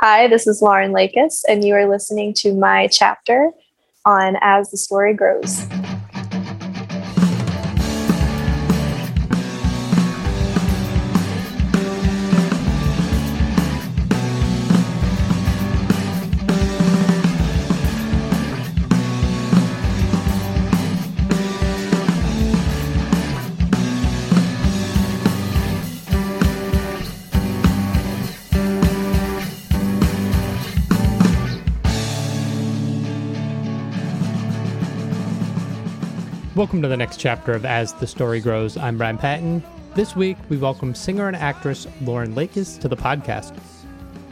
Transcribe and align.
Hi, 0.00 0.28
this 0.28 0.46
is 0.46 0.62
Lauren 0.62 0.92
Lakis, 0.92 1.42
and 1.48 1.64
you 1.64 1.74
are 1.74 1.88
listening 1.88 2.32
to 2.34 2.54
my 2.54 2.86
chapter 2.86 3.50
on 4.04 4.36
As 4.40 4.70
the 4.70 4.76
Story 4.76 5.12
Grows. 5.12 5.66
Welcome 36.58 36.82
to 36.82 36.88
the 36.88 36.96
next 36.96 37.18
chapter 37.18 37.52
of 37.52 37.64
As 37.64 37.92
the 37.92 38.06
Story 38.08 38.40
Grows. 38.40 38.76
I'm 38.76 38.98
Brian 38.98 39.16
Patton. 39.16 39.62
This 39.94 40.16
week, 40.16 40.36
we 40.48 40.56
welcome 40.56 40.92
singer 40.92 41.28
and 41.28 41.36
actress 41.36 41.86
Lauren 42.00 42.34
Lakis 42.34 42.80
to 42.80 42.88
the 42.88 42.96
podcast. 42.96 43.56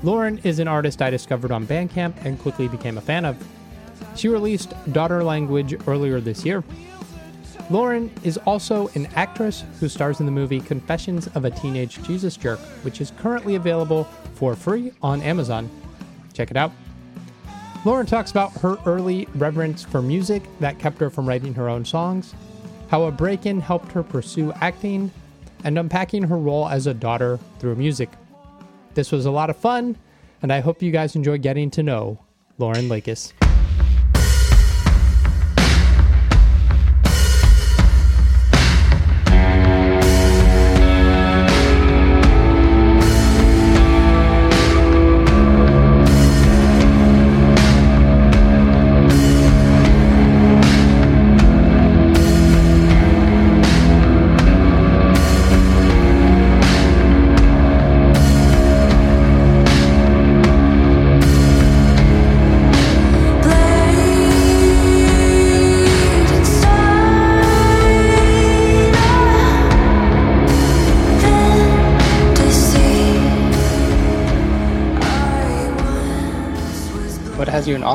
Lauren 0.02 0.38
is 0.38 0.58
an 0.58 0.66
artist 0.66 1.00
I 1.00 1.08
discovered 1.08 1.52
on 1.52 1.68
Bandcamp 1.68 2.14
and 2.24 2.36
quickly 2.40 2.66
became 2.66 2.98
a 2.98 3.00
fan 3.00 3.24
of. 3.24 3.36
She 4.16 4.26
released 4.26 4.74
Daughter 4.92 5.22
Language 5.22 5.76
earlier 5.86 6.20
this 6.20 6.44
year. 6.44 6.64
Lauren 7.70 8.10
is 8.24 8.38
also 8.38 8.88
an 8.96 9.06
actress 9.14 9.62
who 9.78 9.88
stars 9.88 10.18
in 10.18 10.26
the 10.26 10.32
movie 10.32 10.58
Confessions 10.58 11.28
of 11.28 11.44
a 11.44 11.50
Teenage 11.52 12.02
Jesus 12.02 12.36
Jerk, 12.36 12.58
which 12.82 13.00
is 13.00 13.12
currently 13.20 13.54
available 13.54 14.02
for 14.34 14.56
free 14.56 14.90
on 15.00 15.22
Amazon. 15.22 15.70
Check 16.32 16.50
it 16.50 16.56
out. 16.56 16.72
Lauren 17.86 18.04
talks 18.04 18.32
about 18.32 18.50
her 18.54 18.76
early 18.84 19.28
reverence 19.36 19.84
for 19.84 20.02
music 20.02 20.42
that 20.58 20.76
kept 20.80 20.98
her 20.98 21.08
from 21.08 21.24
writing 21.24 21.54
her 21.54 21.68
own 21.68 21.84
songs, 21.84 22.34
how 22.88 23.04
a 23.04 23.12
break 23.12 23.46
in 23.46 23.60
helped 23.60 23.92
her 23.92 24.02
pursue 24.02 24.52
acting, 24.54 25.08
and 25.62 25.78
unpacking 25.78 26.24
her 26.24 26.36
role 26.36 26.68
as 26.68 26.88
a 26.88 26.94
daughter 26.94 27.38
through 27.60 27.76
music. 27.76 28.10
This 28.94 29.12
was 29.12 29.24
a 29.24 29.30
lot 29.30 29.50
of 29.50 29.56
fun, 29.56 29.96
and 30.42 30.52
I 30.52 30.58
hope 30.58 30.82
you 30.82 30.90
guys 30.90 31.14
enjoy 31.14 31.38
getting 31.38 31.70
to 31.70 31.84
know 31.84 32.18
Lauren 32.58 32.88
Lakis. 32.88 33.32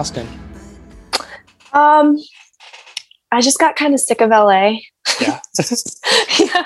Austin? 0.01 0.27
Um, 1.73 2.17
I 3.31 3.39
just 3.39 3.59
got 3.59 3.75
kind 3.75 3.93
of 3.93 3.99
sick 3.99 4.19
of 4.19 4.31
LA. 4.31 4.77
Yeah. 5.21 5.39
yeah. 6.39 6.63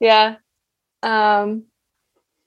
Yeah. 0.00 0.34
Um, 1.04 1.66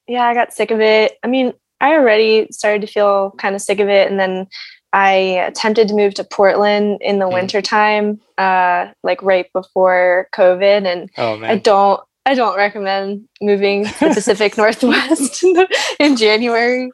yeah, 0.06 0.26
I 0.26 0.34
got 0.34 0.52
sick 0.52 0.72
of 0.72 0.82
it. 0.82 1.14
I 1.24 1.28
mean, 1.28 1.54
I 1.80 1.94
already 1.94 2.48
started 2.52 2.82
to 2.82 2.88
feel 2.88 3.32
kind 3.38 3.56
of 3.56 3.62
sick 3.62 3.80
of 3.80 3.88
it. 3.88 4.12
And 4.12 4.20
then 4.20 4.48
I 4.92 5.14
attempted 5.48 5.88
to 5.88 5.94
move 5.94 6.14
to 6.16 6.26
Portland 6.26 6.98
in 7.00 7.20
the 7.20 7.26
Mm. 7.28 7.34
winter 7.34 7.62
time, 7.62 8.20
uh, 8.38 8.88
like 9.02 9.24
right 9.24 9.46
before 9.54 10.28
COVID. 10.36 10.86
And 10.86 11.10
oh 11.18 11.42
I 11.42 11.56
don't 11.58 12.02
I 12.26 12.34
don't 12.34 12.58
recommend 12.58 13.30
moving 13.42 13.86
to 13.86 14.10
the 14.10 14.14
Pacific 14.16 14.58
Northwest 14.58 15.42
in 16.02 16.18
January. 16.18 16.92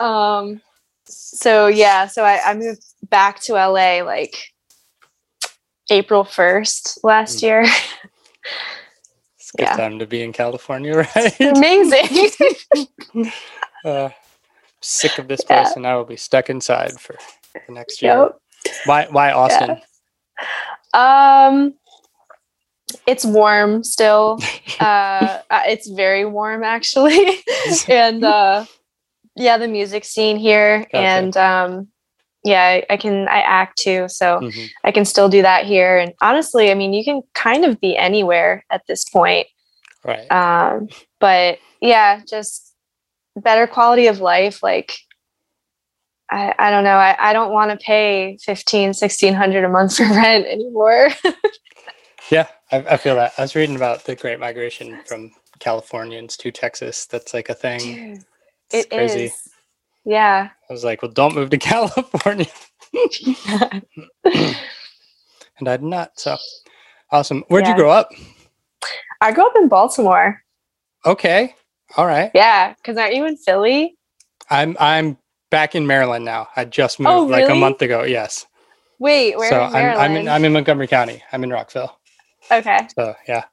Um, 0.00 0.60
so 1.10 1.66
yeah, 1.66 2.06
so 2.06 2.24
I, 2.24 2.40
I 2.44 2.54
moved 2.54 2.82
back 3.08 3.40
to 3.42 3.54
LA 3.54 4.02
like 4.02 4.36
April 5.90 6.24
first 6.24 7.00
last 7.04 7.38
Mm. 7.38 7.42
year. 7.42 7.66
It's 9.38 9.54
a 9.54 9.56
good 9.56 9.64
yeah. 9.64 9.76
time 9.76 9.98
to 9.98 10.06
be 10.06 10.22
in 10.22 10.32
California, 10.32 10.94
right? 11.16 11.40
Amazing. 11.40 12.30
uh, 13.84 14.10
sick 14.80 15.18
of 15.18 15.28
this 15.28 15.44
Yeah. 15.50 15.64
place, 15.64 15.76
and 15.76 15.86
I 15.86 15.96
will 15.96 16.04
be 16.04 16.16
stuck 16.16 16.50
inside 16.50 17.00
for 17.00 17.16
the 17.66 17.72
next 17.72 18.02
year. 18.02 18.16
yep. 18.16 18.38
Why? 18.86 19.06
Why 19.10 19.32
Austin? 19.32 19.80
Um, 20.94 21.74
it's 23.06 23.24
warm 23.24 23.82
still. 23.84 24.40
uh, 24.80 25.40
it's 25.50 25.88
very 25.88 26.24
warm 26.24 26.62
actually, 26.62 27.40
and 27.88 28.22
uh, 28.24 28.64
yeah, 29.36 29.58
the 29.58 29.68
music 29.68 30.04
scene 30.04 30.36
here, 30.36 30.80
Gotcha. 30.92 30.96
and 30.98 31.36
um, 31.36 31.88
yeah, 32.44 32.62
I, 32.62 32.94
I 32.94 32.96
can 32.96 33.28
I 33.28 33.40
act 33.40 33.78
too, 33.78 34.06
so 34.08 34.40
Mhm. 34.40 34.68
I 34.84 34.92
can 34.92 35.04
still 35.04 35.28
do 35.28 35.42
that 35.42 35.66
here. 35.66 35.98
And 35.98 36.12
honestly, 36.20 36.70
I 36.70 36.74
mean, 36.74 36.92
you 36.92 37.04
can 37.04 37.22
kind 37.34 37.64
of 37.64 37.80
be 37.80 37.96
anywhere 37.96 38.64
at 38.70 38.86
this 38.86 39.04
point. 39.04 39.46
Right. 40.04 40.30
Um, 40.32 40.88
but 41.18 41.58
yeah, 41.80 42.22
just 42.26 42.74
better 43.36 43.66
quality 43.66 44.06
of 44.06 44.20
life. 44.20 44.62
Like, 44.62 44.94
I, 46.30 46.54
I 46.58 46.70
don't 46.70 46.84
know. 46.84 46.96
I, 46.96 47.16
I 47.18 47.32
don't 47.32 47.52
want 47.52 47.70
to 47.72 47.76
pay 47.84 48.38
15, 48.42 48.88
1600 48.88 49.64
a 49.64 49.68
month 49.68 49.96
for 49.98 50.04
rent 50.04 50.46
anymore. 50.46 51.10
yeah, 52.30 52.46
I, 52.72 52.78
I 52.78 52.96
feel 52.96 53.16
that. 53.16 53.32
I 53.36 53.42
was 53.42 53.54
reading 53.54 53.76
about 53.76 54.04
the 54.04 54.16
Great 54.16 54.40
Migration 54.40 55.00
from 55.06 55.32
Californians 55.58 56.36
to 56.38 56.50
Texas. 56.50 57.04
That's 57.06 57.34
like 57.34 57.48
a 57.48 57.54
thing. 57.54 57.78
Dude, 58.14 58.24
It's 58.72 58.86
it 58.90 58.92
is. 58.92 59.12
crazy. 59.12 59.32
Yeah. 60.04 60.48
I 60.68 60.72
was 60.72 60.84
like, 60.84 61.02
well, 61.02 61.10
don't 61.10 61.34
move 61.34 61.50
to 61.50 61.58
California, 61.70 62.46
and 64.24 65.68
I 65.68 65.76
did 65.76 65.82
not. 65.82 66.18
So 66.18 66.36
awesome. 67.10 67.44
Where'd 67.48 67.64
Yeah. 67.64 67.70
you 67.72 67.76
grow 67.76 67.90
up? 67.90 68.10
I 69.20 69.32
grew 69.32 69.46
up 69.46 69.52
in 69.56 69.68
Baltimore. 69.68 70.42
Okay. 71.06 71.54
All 71.96 72.06
right. 72.06 72.30
Yeah. 72.34 72.74
Cause 72.84 72.96
aren't 72.96 73.14
you 73.14 73.26
in 73.26 73.36
Philly? 73.36 73.96
I'm 74.50 74.76
I'm 74.80 75.18
back 75.50 75.74
in 75.74 75.86
Maryland 75.86 76.24
now. 76.24 76.48
I 76.56 76.64
just 76.64 77.00
oh, 77.00 77.04
moved 77.04 77.32
Oh, 77.32 77.36
like 77.40 77.48
a 77.50 77.54
month 77.54 77.82
ago. 77.82 78.02
Yes. 78.04 78.46
Wait, 78.98 79.36
where 79.36 79.48
so 79.50 79.64
in 79.64 79.74
I'm? 79.76 79.98
I'm 79.98 80.16
in 80.16 80.28
I'm 80.28 80.44
in 80.44 80.52
Montgomery 80.52 80.86
County. 80.86 81.22
I'm 81.32 81.42
in 81.44 81.50
Rockville. 81.50 81.98
okay. 82.50 82.88
So 82.98 83.14
yeah, 83.28 83.44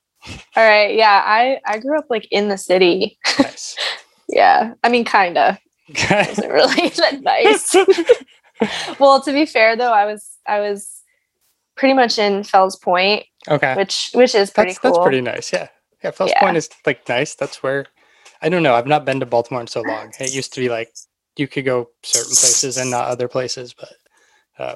All 0.56 0.64
right. 0.64 0.96
Yeah. 0.96 1.22
I, 1.26 1.60
I 1.66 1.80
grew 1.80 1.98
up 1.98 2.06
like 2.10 2.28
in 2.32 2.48
the 2.50 2.58
city. 2.58 3.18
nice. 3.40 3.76
Yeah. 4.28 4.74
I 4.84 4.90
mean, 4.90 5.06
kinda. 5.06 5.60
Okay. 5.90 6.26
wasn't 6.28 6.52
really 6.52 6.90
that 6.98 7.22
nice. 7.22 7.74
well, 9.00 9.22
to 9.22 9.32
be 9.32 9.46
fair 9.46 9.78
though, 9.78 9.94
I 9.94 10.04
was 10.06 10.38
I 10.46 10.60
was 10.60 11.02
pretty 11.76 11.94
much 11.94 12.20
in 12.20 12.44
Fells 12.44 12.76
Point, 12.76 13.26
okay. 13.48 13.74
which 13.76 14.10
which 14.14 14.36
is 14.36 14.52
pretty 14.52 14.72
That's 14.72 14.80
cool. 14.80 14.92
that's 14.92 15.04
pretty 15.04 15.22
nice. 15.22 15.54
Yeah. 15.54 15.70
Yeah. 16.04 16.12
Fells 16.12 16.32
Yeah. 16.32 16.42
Point 16.42 16.58
is 16.58 16.70
like 16.86 17.08
nice. 17.08 17.36
That's 17.36 17.64
where 17.64 17.86
I 18.42 18.50
don't 18.50 18.64
know. 18.64 18.74
I've 18.76 18.86
not 18.86 19.06
been 19.06 19.22
to 19.22 19.26
Baltimore 19.26 19.62
in 19.62 19.68
so 19.68 19.82
long. 19.82 20.12
It 20.20 20.36
used 20.36 20.54
to 20.56 20.60
be 20.60 20.68
like 20.68 20.92
you 21.38 21.48
could 21.48 21.64
go 21.64 21.90
certain 22.04 22.36
places 22.36 22.76
and 22.76 22.92
not 22.92 23.08
other 23.08 23.30
places, 23.30 23.74
but 23.74 23.94
uh, 24.60 24.76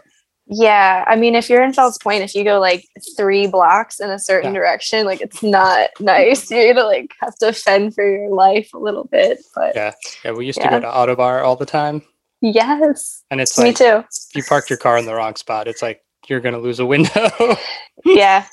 Yeah, 0.53 1.06
I 1.07 1.15
mean, 1.15 1.36
if 1.36 1.50
you're 1.50 1.63
in 1.63 1.71
Fells 1.71 1.98
Point, 1.98 2.24
if 2.24 2.36
you 2.36 2.44
go 2.44 2.59
like 2.59 2.86
three 3.15 3.48
blocks 3.48 4.01
in 4.01 4.09
a 4.09 4.19
certain 4.19 4.53
Yeah. 4.53 4.59
direction, 4.59 5.06
like 5.06 5.21
it's 5.21 5.42
not 5.42 5.89
nice. 6.01 6.51
You're 6.51 6.74
gonna 6.74 6.86
like 6.88 7.13
have 7.21 7.36
to 7.38 7.53
fend 7.53 7.95
for 7.95 8.03
your 8.06 8.30
life 8.30 8.69
a 8.74 8.77
little 8.77 9.06
bit. 9.06 9.39
But 9.56 9.75
yeah, 9.75 9.94
yeah. 10.25 10.31
We 10.31 10.45
used 10.45 10.59
Yeah. 10.59 10.71
to 10.71 10.80
go 10.81 10.81
to 10.81 10.88
Ottobar 10.88 11.44
all 11.45 11.56
the 11.56 11.65
time, 11.65 12.01
yes, 12.42 13.24
and 13.31 13.39
it's 13.39 13.57
me 13.57 13.71
too. 13.71 14.03
if 14.09 14.36
you 14.36 14.44
parked 14.44 14.69
your 14.69 14.77
car 14.77 14.98
in 14.98 15.06
the 15.06 15.15
wrong 15.15 15.36
spot, 15.38 15.69
it's 15.69 15.81
like 15.81 16.01
you're 16.27 16.42
gonna 16.42 16.59
lose 16.59 16.80
a 16.80 16.86
window. 16.86 17.30
Yeah. 18.04 18.45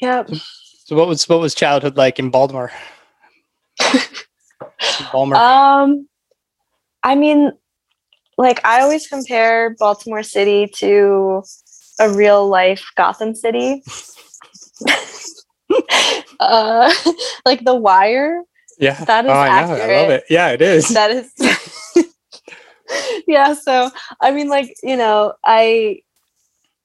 Yep. 0.00 0.30
so 0.84 0.96
what 0.96 1.08
was 1.08 1.28
what 1.28 1.40
was 1.40 1.54
childhood 1.54 1.96
like 1.98 2.18
in 2.18 2.30
Baltimore? 2.30 2.70
Baltimore. 5.12 5.36
Um, 5.36 6.08
I 7.02 7.14
mean, 7.16 7.52
like 8.36 8.64
I 8.64 8.80
always 8.82 9.06
compare 9.06 9.74
Baltimore 9.78 10.22
City 10.22 10.68
to 10.76 11.42
a 12.00 12.10
real 12.12 12.48
life 12.48 12.84
Gotham 12.96 13.34
City. 13.34 13.82
uh, 16.40 16.92
like 17.44 17.64
The 17.64 17.74
Wire 17.74 18.42
Yeah. 18.78 19.02
That 19.04 19.24
is 19.24 19.30
oh, 19.30 19.34
I 19.34 19.48
know. 19.48 19.54
I 19.54 19.60
love 19.62 19.70
accurate. 19.80 20.10
it. 20.10 20.24
Yeah, 20.30 20.48
it 20.48 20.62
is. 20.62 20.88
that 20.90 21.10
is 21.10 21.32
yeah 23.26 23.54
so 23.54 23.90
i 24.20 24.30
mean 24.30 24.48
like 24.48 24.74
you 24.82 24.96
know 24.96 25.32
i 25.44 25.98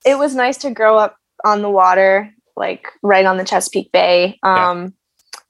it 0.05 0.17
was 0.17 0.35
nice 0.35 0.57
to 0.57 0.71
grow 0.71 0.97
up 0.97 1.15
on 1.43 1.61
the 1.61 1.69
water 1.69 2.33
like 2.55 2.87
right 3.01 3.25
on 3.25 3.37
the 3.37 3.43
chesapeake 3.43 3.91
bay 3.91 4.37
um 4.43 4.93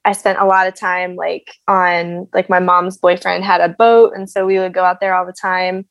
i 0.06 0.12
spent 0.14 0.40
a 0.40 0.46
lot 0.46 0.68
of 0.68 0.76
time 0.76 1.16
like 1.16 1.48
on 1.68 2.28
like 2.34 2.50
my 2.50 2.60
mom's 2.60 2.98
boyfriend 2.98 3.44
had 3.44 3.62
a 3.62 3.70
boat 3.70 4.14
and 4.16 4.30
so 4.30 4.46
we 4.46 4.58
would 4.60 4.74
go 4.74 4.84
out 4.84 5.00
there 5.00 5.14
all 5.16 5.26
the 5.26 5.34
time. 5.34 5.86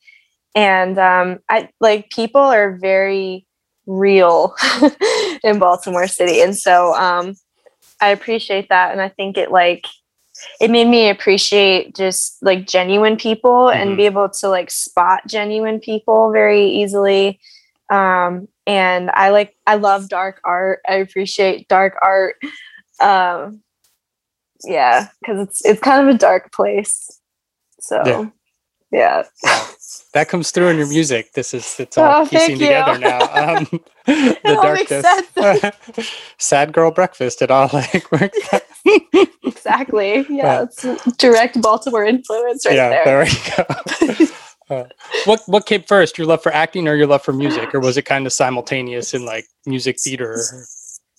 And 0.54 0.98
um 0.98 1.38
i 1.48 1.68
like 1.80 2.10
people 2.10 2.40
are 2.40 2.76
very 2.76 3.46
real 3.86 4.54
in 5.44 5.58
baltimore 5.58 6.08
city. 6.08 6.40
And 6.42 6.56
so 6.56 6.94
um 6.94 7.34
i 8.00 8.08
appreciate 8.08 8.68
that. 8.68 8.90
And 8.92 9.00
i 9.00 9.08
think 9.08 9.36
it 9.38 9.50
like 9.52 9.86
it 10.60 10.70
made 10.70 10.88
me 10.88 11.08
appreciate 11.10 11.94
just 11.94 12.38
like 12.42 12.66
genuine 12.66 13.16
people 13.16 13.68
and 13.68 13.90
Mhm. 13.90 13.96
be 13.96 14.06
able 14.06 14.28
to 14.30 14.48
like 14.48 14.70
spot 14.70 15.20
genuine 15.28 15.78
people 15.80 16.32
very 16.32 16.64
easily. 16.66 17.38
Um 17.90 18.48
and 18.66 19.10
i 19.14 19.30
like 19.30 19.54
i 19.66 19.74
love 19.76 20.08
dark 20.08 20.40
art. 20.44 20.80
I 20.88 20.94
appreciate 20.94 21.68
dark 21.68 21.94
art. 22.02 22.36
Um 23.00 23.62
yeah 24.64 25.08
because 25.20 25.48
it's 25.48 25.64
it's 25.64 25.80
kind 25.80 26.08
of 26.08 26.14
a 26.14 26.18
dark 26.18 26.52
place 26.52 27.20
so 27.80 28.02
Yeah. 28.04 28.24
yeah, 28.92 29.22
Yeah. 29.44 29.66
That 30.14 30.28
comes 30.28 30.50
through 30.50 30.68
in 30.68 30.76
your 30.76 30.88
music. 30.88 31.32
This 31.34 31.54
is 31.54 31.78
it's 31.80 31.96
all 31.96 32.22
Oh, 32.22 32.28
piecing 32.28 32.58
together 32.58 32.98
now. 32.98 33.20
Um, 33.40 33.80
the 34.06 34.58
darkness, 34.62 35.06
sad 36.38 36.72
girl 36.72 36.90
breakfast. 36.90 37.42
It 37.42 37.50
all 37.50 37.70
like 37.72 38.10
works. 38.12 38.38
exactly 39.44 40.26
yeah 40.28 40.62
Yeah. 40.62 40.62
it's 40.64 41.16
direct 41.16 41.60
baltimore 41.62 42.04
influence 42.04 42.66
right 42.66 42.74
yeah, 42.74 42.88
there 43.04 43.04
there 43.04 43.24
we 43.24 44.16
go. 44.16 44.26
Uh, 44.70 44.84
what 45.24 45.42
what 45.46 45.66
came 45.66 45.82
first, 45.82 46.16
your 46.16 46.26
love 46.28 46.42
for 46.42 46.52
acting 46.54 46.86
or 46.86 46.94
your 46.94 47.06
love 47.08 47.22
for 47.24 47.32
music, 47.32 47.74
or 47.74 47.80
was 47.80 47.96
it 47.96 48.02
kind 48.04 48.24
of 48.24 48.32
simultaneous 48.32 49.12
in 49.14 49.24
like 49.26 49.44
music 49.66 49.98
theater? 50.00 50.36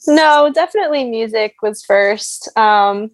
No, 0.08 0.50
definitely 0.54 1.04
music 1.04 1.56
was 1.62 1.84
first. 1.84 2.48
Um, 2.58 3.12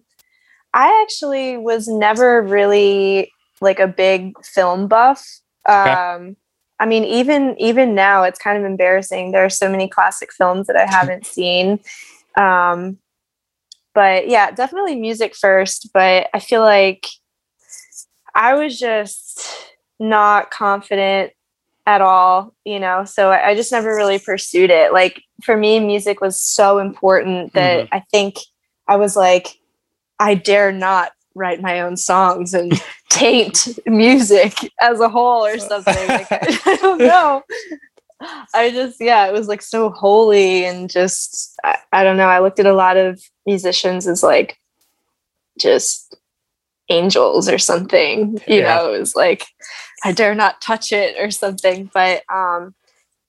I 0.74 1.02
actually 1.02 1.56
was 1.56 1.88
never 1.88 2.42
really 2.42 3.32
like 3.60 3.80
a 3.80 3.88
big 3.88 4.44
film 4.44 4.88
buff. 4.88 5.26
Um, 5.68 6.36
I 6.80 6.86
mean, 6.86 7.04
even 7.04 7.56
even 7.58 7.94
now, 7.94 8.22
it's 8.22 8.38
kind 8.38 8.58
of 8.58 8.64
embarrassing. 8.64 9.32
There 9.32 9.44
are 9.44 9.50
so 9.50 9.70
many 9.70 9.88
classic 9.88 10.32
films 10.32 10.66
that 10.66 10.76
I 10.76 10.86
haven't 10.90 11.26
seen. 11.26 11.80
Um, 12.36 12.98
but 13.94 14.28
yeah, 14.28 14.50
definitely 14.50 14.94
music 14.94 15.34
first. 15.34 15.90
But 15.92 16.28
I 16.32 16.38
feel 16.38 16.60
like 16.60 17.06
I 18.34 18.54
was 18.54 18.78
just 18.78 19.44
not 19.98 20.50
confident 20.50 21.32
at 21.86 22.00
all, 22.00 22.54
you 22.64 22.78
know. 22.78 23.04
So 23.04 23.30
I, 23.30 23.48
I 23.48 23.54
just 23.54 23.72
never 23.72 23.96
really 23.96 24.18
pursued 24.18 24.70
it. 24.70 24.92
Like 24.92 25.22
for 25.42 25.56
me, 25.56 25.80
music 25.80 26.20
was 26.20 26.40
so 26.40 26.78
important 26.78 27.54
that 27.54 27.88
I 27.90 28.00
think 28.12 28.36
I 28.86 28.96
was 28.96 29.16
like, 29.16 29.58
I 30.20 30.34
dare 30.34 30.72
not 30.72 31.12
write 31.34 31.60
my 31.60 31.80
own 31.80 31.96
songs 31.96 32.54
and 32.54 32.72
taint 33.10 33.78
music 33.86 34.54
as 34.80 35.00
a 35.00 35.08
whole 35.08 35.44
or 35.44 35.58
something. 35.58 36.08
Like, 36.08 36.26
I, 36.32 36.60
I 36.66 36.76
don't 36.80 36.98
know. 37.00 37.42
I 38.54 38.70
just, 38.70 38.96
yeah, 39.00 39.26
it 39.26 39.32
was 39.32 39.46
like 39.46 39.62
so 39.62 39.90
holy 39.90 40.64
and 40.64 40.90
just, 40.90 41.54
I, 41.64 41.76
I 41.92 42.02
don't 42.04 42.16
know. 42.16 42.26
I 42.28 42.40
looked 42.40 42.58
at 42.58 42.66
a 42.66 42.72
lot 42.72 42.96
of 42.96 43.22
musicians 43.46 44.08
as 44.08 44.22
like 44.24 44.58
just 45.58 46.16
angels 46.88 47.48
or 47.48 47.58
something, 47.58 48.38
you 48.48 48.60
Yeah. 48.60 48.76
know, 48.76 48.94
it 48.94 48.98
was 48.98 49.14
like, 49.14 49.46
I 50.04 50.12
dare 50.12 50.34
not 50.34 50.60
touch 50.60 50.90
it 50.92 51.16
or 51.20 51.30
something. 51.30 51.90
But 51.94 52.22
um, 52.32 52.74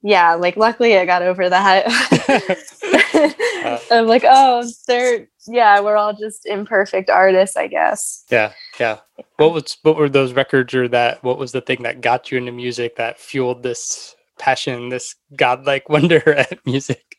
yeah, 0.01 0.35
like 0.35 0.55
luckily 0.55 0.97
I 0.97 1.05
got 1.05 1.21
over 1.21 1.49
that. 1.49 1.85
I'm 3.91 4.07
like, 4.07 4.23
oh, 4.25 4.65
they're 4.87 5.27
yeah, 5.47 5.79
we're 5.79 5.97
all 5.97 6.13
just 6.13 6.45
imperfect 6.45 7.09
artists, 7.09 7.57
I 7.57 7.67
guess. 7.67 8.23
yeah, 8.29 8.53
yeah. 8.79 8.99
What 9.37 9.53
was 9.53 9.77
what 9.83 9.95
were 9.97 10.09
those 10.09 10.33
records 10.33 10.73
or 10.73 10.87
that? 10.89 11.23
What 11.23 11.37
was 11.37 11.51
the 11.51 11.61
thing 11.61 11.83
that 11.83 12.01
got 12.01 12.31
you 12.31 12.37
into 12.37 12.51
music 12.51 12.95
that 12.97 13.19
fueled 13.19 13.63
this 13.63 14.15
passion, 14.37 14.89
this 14.89 15.15
godlike 15.35 15.89
wonder 15.89 16.33
at 16.33 16.65
music? 16.65 17.17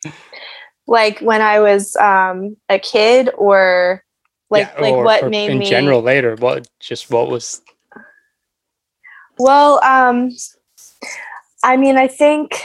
Like 0.87 1.19
when 1.19 1.41
I 1.41 1.59
was 1.59 1.95
um 1.97 2.57
a 2.69 2.79
kid 2.79 3.29
or 3.37 4.03
like 4.49 4.67
Yeah, 4.73 4.81
like 4.81 4.93
or- 4.93 5.03
what 5.05 5.23
or 5.23 5.29
made 5.29 5.51
in 5.51 5.59
me 5.59 5.69
general 5.69 6.01
later? 6.01 6.35
What 6.35 6.67
just 6.79 7.11
what 7.11 7.29
was? 7.29 7.61
Well, 9.37 9.83
um 9.83 10.31
I 11.63 11.77
mean, 11.77 11.97
I 11.97 12.07
think 12.07 12.61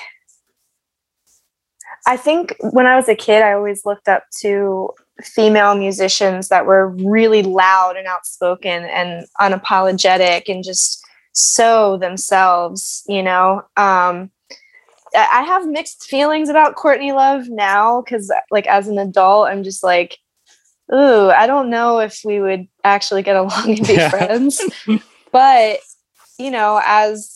I 2.07 2.17
think 2.17 2.55
when 2.61 2.87
I 2.87 2.97
was 2.97 3.09
a 3.09 3.15
kid, 3.17 3.43
I 3.43 3.53
always 3.53 3.85
looked 3.85 4.09
up 4.09 4.25
to 4.41 4.91
female 5.23 5.75
musicians 5.75 6.49
that 6.49 6.67
were 6.67 6.89
really 6.89 7.43
loud 7.43 7.97
and 7.97 8.07
outspoken 8.07 8.85
and 8.85 9.27
unapologetic 9.41 10.43
and 10.49 10.63
just 10.63 11.05
so 11.33 11.97
themselves, 11.97 13.03
you 13.09 13.23
know. 13.23 13.63
Um 13.77 14.31
I 15.15 15.43
have 15.43 15.67
mixed 15.67 16.05
feelings 16.05 16.49
about 16.51 16.75
Courtney 16.75 17.13
Love 17.13 17.49
now 17.49 18.03
because, 18.03 18.31
like, 18.51 18.67
as 18.67 18.87
an 18.87 18.99
adult, 18.99 19.49
I'm 19.49 19.63
just 19.63 19.83
like, 19.83 20.19
ooh, 20.93 21.31
I 21.31 21.47
don't 21.47 21.71
know 21.71 22.01
if 22.01 22.21
we 22.23 22.39
would 22.41 22.67
actually 22.85 23.23
get 23.23 23.37
along 23.37 23.71
and 23.79 23.87
be 23.87 23.95
Yeah. 23.95 24.11
friends. 24.11 24.61
but 25.33 25.79
you 26.39 26.51
know, 26.51 26.83
as 26.85 27.36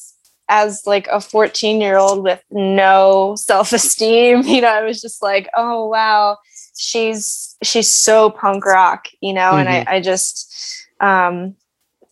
as 0.51 0.83
like 0.85 1.07
a 1.07 1.21
14 1.21 1.81
year 1.81 1.97
old 1.97 2.23
with 2.23 2.43
no 2.51 3.37
self 3.39 3.73
esteem, 3.73 4.43
you 4.45 4.61
know, 4.61 4.69
I 4.69 4.83
was 4.83 5.01
just 5.01 5.23
like, 5.23 5.49
oh 5.57 5.87
wow, 5.87 6.37
she's 6.77 7.57
she's 7.63 7.89
so 7.89 8.29
punk 8.31 8.67
rock, 8.67 9.07
you 9.21 9.33
know, 9.33 9.57
and 9.57 9.69
I, 9.69 9.85
I 9.87 10.01
just 10.01 10.53
um 11.01 11.55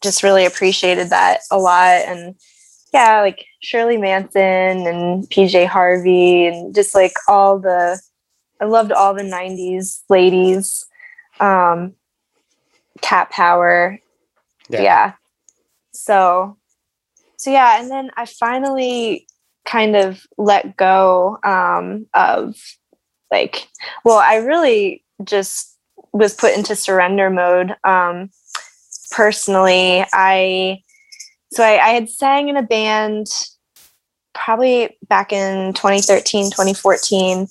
just 0.01 0.23
really 0.23 0.47
appreciated 0.47 1.11
that 1.11 1.41
a 1.51 1.59
lot. 1.59 2.03
And 2.07 2.37
yeah, 2.95 3.21
like 3.21 3.45
Shirley 3.61 3.97
Manson 3.97 4.87
and 4.87 5.25
PJ 5.29 5.67
Harvey 5.67 6.47
and 6.47 6.75
just 6.75 6.95
like 6.95 7.15
all 7.27 7.59
the 7.59 8.01
I 8.61 8.65
loved 8.65 8.93
all 8.93 9.15
the 9.15 9.23
90s 9.23 10.03
ladies. 10.09 10.87
Um 11.41 11.95
Cat 13.01 13.31
Power. 13.31 13.99
Yeah. 14.69 14.83
yeah. 14.83 15.13
So 15.93 16.58
so 17.39 17.51
yeah, 17.51 17.81
and 17.81 17.91
then 17.91 18.11
I 18.17 18.27
finally 18.27 19.27
kind 19.65 19.97
of 19.97 20.23
let 20.39 20.77
go 20.77 21.39
um 21.45 22.07
of 22.15 22.55
like 23.31 23.69
well, 24.05 24.19
I 24.19 24.37
really 24.37 25.05
just 25.25 25.77
was 26.13 26.35
put 26.35 26.57
into 26.57 26.75
surrender 26.77 27.31
mode. 27.31 27.75
Um 27.85 28.31
personally, 29.11 30.05
I 30.13 30.83
so 31.53 31.65
I, 31.65 31.79
I 31.79 31.89
had 31.91 32.09
sang 32.11 32.49
in 32.49 32.57
a 32.57 32.63
band 32.63 33.27
probably 34.35 34.97
back 35.09 35.33
in 35.33 35.73
2013 35.73 36.45
2014 36.51 37.49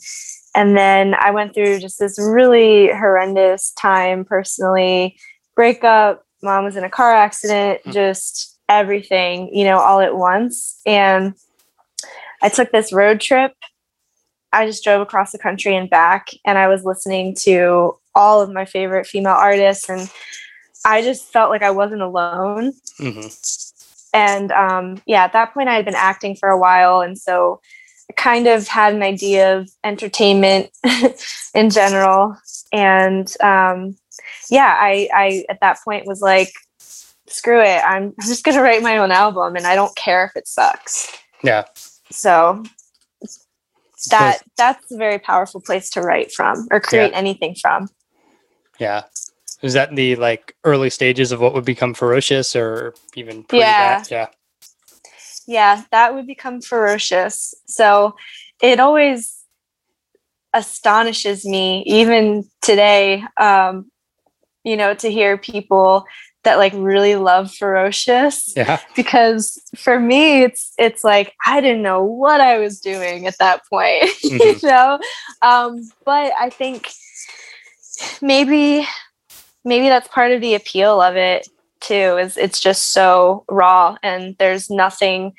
and 0.56 0.78
then 0.78 1.16
i 1.16 1.32
went 1.32 1.54
through 1.54 1.80
just 1.80 2.00
this 2.00 2.18
really 2.18 2.88
horrendous 2.88 3.72
time 3.74 4.24
personally 4.24 5.18
breakup 5.56 6.24
mom 6.42 6.64
was 6.64 6.78
in 6.78 6.86
a 6.86 6.90
car 6.90 7.14
accident 7.14 7.82
Mm. 7.86 7.92
just 7.94 8.57
everything 8.70 9.54
you 9.54 9.64
know 9.64 9.80
all 9.80 10.00
at 10.00 10.16
once. 10.16 10.82
And 10.86 11.34
i 12.42 12.50
took 12.50 12.72
this 12.72 12.94
road 12.94 13.22
trip. 13.22 13.54
I 14.54 14.66
just 14.66 14.84
drove 14.84 15.02
across 15.02 15.32
the 15.32 15.40
country 15.40 15.76
and 15.76 15.90
back 15.90 16.30
and 16.46 16.58
i 16.58 16.68
was 16.68 16.86
listening 16.86 17.36
to 17.42 17.98
all 18.16 18.42
of 18.42 18.52
my 18.52 18.66
favorite 18.66 19.06
female 19.06 19.34
artists 19.34 19.90
and 19.90 20.10
i 20.86 21.02
just 21.02 21.32
felt 21.32 21.50
like 21.50 21.64
i 21.64 21.72
wasn't 21.72 22.02
alone. 22.02 22.74
Hmm 22.98 23.28
and 24.18 24.52
um, 24.52 25.02
yeah, 25.06 25.24
at 25.24 25.34
that 25.34 25.54
point, 25.54 25.70
I 25.70 25.76
had 25.76 25.86
been 25.86 25.96
acting 25.96 26.36
for 26.36 26.50
a 26.50 26.58
while, 26.58 27.02
and 27.02 27.18
so 27.18 27.62
I 28.10 28.14
kind 28.14 28.48
of 28.48 28.68
had 28.68 28.96
an 28.96 29.04
idea 29.04 29.58
of 29.58 29.70
entertainment 29.84 30.72
in 31.54 31.70
general. 31.70 32.36
And 32.72 33.32
um, 33.42 33.96
yeah, 34.50 34.76
I, 34.80 35.08
I 35.14 35.46
at 35.50 35.60
that 35.62 35.78
point 35.84 36.08
was 36.08 36.22
like, 36.22 36.52
screw 37.30 37.62
it, 37.62 37.82
I'm, 37.86 38.14
just 38.22 38.44
gonna 38.44 38.62
write 38.62 38.82
my 38.82 38.98
own 38.98 39.12
album, 39.12 39.56
and 39.56 39.66
I 39.66 39.76
don't 39.76 39.96
care 39.96 40.26
if 40.26 40.36
it 40.36 40.48
sucks. 40.48 41.12
Yeah. 41.44 41.66
So 42.12 42.64
that 44.10 44.44
that's 44.56 44.92
a 44.92 44.98
very 44.98 45.20
powerful 45.20 45.60
place 45.60 45.90
to 45.92 46.02
write 46.02 46.32
from 46.32 46.68
or 46.72 46.80
create 46.80 47.12
anything 47.14 47.56
from. 47.56 47.90
Yeah. 48.80 49.04
Is 49.62 49.74
that 49.74 49.96
the 49.96 50.16
like 50.16 50.56
early 50.64 50.90
stages 50.90 51.32
of 51.32 51.42
what 51.42 51.54
would 51.54 51.66
become 51.66 51.94
ferocious 51.94 52.56
or 52.56 52.94
even 53.16 53.44
pre 53.44 53.60
Yeah. 53.60 54.00
that? 54.00 54.12
Yeah. 54.12 54.28
yeah 55.48 55.84
that 55.92 56.14
would 56.14 56.28
become 56.28 56.62
ferocious 56.62 57.56
so 57.68 58.16
it 58.62 58.80
always 58.80 59.44
astonishes 60.54 61.44
me 61.46 61.84
even 61.88 62.48
today 62.62 63.24
um 63.38 63.90
you 64.68 64.76
know, 64.76 64.94
to 64.94 65.10
hear 65.10 65.38
people 65.38 66.06
that 66.48 66.58
like 66.58 66.74
really 66.76 67.16
love 67.18 67.54
ferocious 67.54 68.54
Yeah. 68.56 68.80
because 68.96 69.62
for 69.76 70.00
me 70.00 70.44
it's 70.44 70.74
it's 70.80 71.04
like 71.04 71.34
I 71.46 71.60
didn't 71.62 71.82
know 71.84 72.02
what 72.04 72.40
I 72.42 72.58
was 72.58 72.80
doing 72.80 73.28
at 73.28 73.38
that 73.40 73.62
point, 73.70 74.04
Mhm. 74.24 74.62
you 74.64 74.68
know. 74.68 74.98
Um, 75.42 75.88
but 76.06 76.32
I 76.40 76.50
think 76.50 76.90
maybe 78.22 78.88
maybe 79.66 79.90
that's 79.90 80.08
part 80.08 80.32
of 80.32 80.40
the 80.42 80.56
appeal 80.56 81.02
of 81.02 81.16
it 81.18 81.48
too 81.82 82.18
is 82.18 82.38
it's 82.38 82.60
just 82.60 82.92
so 82.94 83.44
raw 83.50 83.98
and 84.02 84.36
there's 84.40 84.70
nothing 84.70 85.34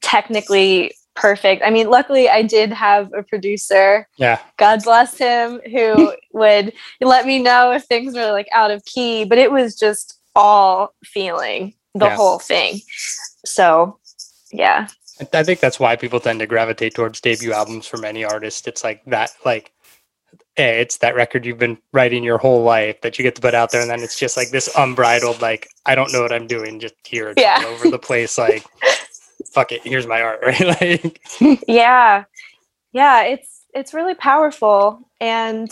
technically 0.00 0.92
perfect. 1.18 1.62
I 1.64 1.70
mean, 1.70 1.90
luckily 1.90 2.28
I 2.28 2.42
did 2.42 2.72
have 2.72 3.12
a 3.12 3.22
producer 3.22 4.06
Yeah. 4.16 4.38
God 4.56 4.82
bless 4.84 5.18
him, 5.18 5.60
who 5.70 6.12
would 6.32 6.72
let 7.00 7.26
me 7.26 7.42
know 7.42 7.72
if 7.72 7.84
things 7.84 8.14
were 8.14 8.32
like 8.32 8.48
out 8.54 8.70
of 8.70 8.84
key, 8.84 9.24
but 9.24 9.38
it 9.38 9.50
was 9.52 9.76
just 9.78 10.18
all 10.36 10.94
feeling 11.04 11.74
the 11.94 12.06
Yeah. 12.06 12.16
whole 12.16 12.38
thing. 12.38 12.80
So, 13.44 13.98
yeah. 14.52 14.88
I- 15.20 15.38
I 15.40 15.42
think 15.42 15.58
that's 15.60 15.80
why 15.80 15.96
people 15.96 16.20
tend 16.20 16.38
to 16.40 16.46
gravitate 16.46 16.94
towards 16.94 17.20
debut 17.20 17.52
albums 17.52 17.86
for 17.88 17.96
many 17.96 18.24
artists. 18.24 18.66
It's 18.68 18.84
like 18.84 19.02
that, 19.06 19.32
like, 19.44 19.72
hey, 20.56 20.80
it's 20.80 20.98
that 20.98 21.14
record 21.16 21.44
you've 21.44 21.58
been 21.58 21.78
writing 21.92 22.22
your 22.22 22.38
whole 22.38 22.62
life 22.62 23.00
that 23.00 23.18
you 23.18 23.22
get 23.24 23.34
to 23.36 23.40
put 23.40 23.54
out 23.54 23.70
there, 23.72 23.80
and 23.80 23.90
then 23.90 24.00
it's 24.00 24.18
just 24.18 24.36
like 24.36 24.50
this 24.50 24.68
unbridled, 24.76 25.40
like, 25.42 25.68
I 25.86 25.94
don't 25.96 26.12
know 26.12 26.22
what 26.22 26.32
I'm 26.32 26.46
doing, 26.46 26.78
just 26.80 26.94
here 27.04 27.32
Yeah. 27.36 27.62
all 27.64 27.72
over 27.72 27.90
the 27.90 27.98
place, 27.98 28.38
like, 28.38 28.64
fuck 29.52 29.72
it, 29.72 29.82
here's 29.82 30.06
my 30.06 30.22
art, 30.22 30.40
right? 30.46 30.80
like, 30.80 31.20
Yeah. 31.68 32.24
Yeah, 32.92 33.22
it's 33.24 33.64
it's 33.74 33.94
really 33.94 34.14
powerful 34.14 35.08
and 35.20 35.70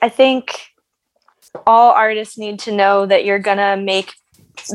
I 0.00 0.08
think 0.08 0.60
all 1.66 1.90
artists 1.92 2.38
need 2.38 2.58
to 2.60 2.72
know 2.72 3.04
that 3.06 3.24
you're 3.24 3.38
to 3.58 3.76
make 3.76 4.12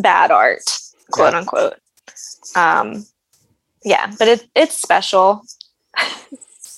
bad 0.02 0.32
art, 0.32 0.64
quote 1.12 1.34
Yeah. 1.34 1.40
unquote. 1.40 1.76
Um 2.56 3.06
yeah, 3.84 4.12
but 4.20 4.28
it 4.28 4.48
it's 4.56 4.80
special. 4.82 5.44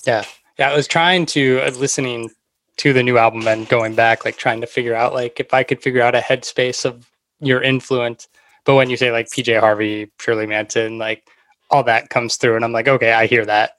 yeah, 0.05 0.23
yeah. 0.57 0.69
I 0.71 0.75
was 0.75 0.87
trying 0.87 1.25
to 1.27 1.59
uh, 1.61 1.71
listening 1.71 2.29
to 2.77 2.93
the 2.93 3.03
new 3.03 3.17
album 3.17 3.45
and 3.47 3.67
going 3.67 3.93
back, 3.93 4.23
like, 4.23 4.37
trying 4.37 4.61
to 4.61 4.67
figure 4.67 4.95
out, 4.95 5.13
like, 5.13 5.39
if 5.41 5.53
I 5.53 5.63
could 5.63 5.81
figure 5.81 6.01
out 6.01 6.15
a 6.15 6.19
headspace 6.19 6.85
of 6.85 7.09
your 7.41 7.61
influence. 7.61 8.27
But 8.65 8.75
when 8.75 8.89
you 8.89 8.97
say 8.97 9.11
like 9.11 9.27
PJ 9.27 9.59
Harvey, 9.59 10.11
Shirley 10.19 10.45
Manson, 10.45 10.97
like 10.97 11.27
all 11.69 11.83
that 11.83 12.09
comes 12.09 12.35
through, 12.38 12.55
and 12.55 12.65
I'm 12.65 12.71
like, 12.71 12.88
okay, 12.88 13.13
I 13.13 13.25
hear 13.25 13.45
that. 13.45 13.71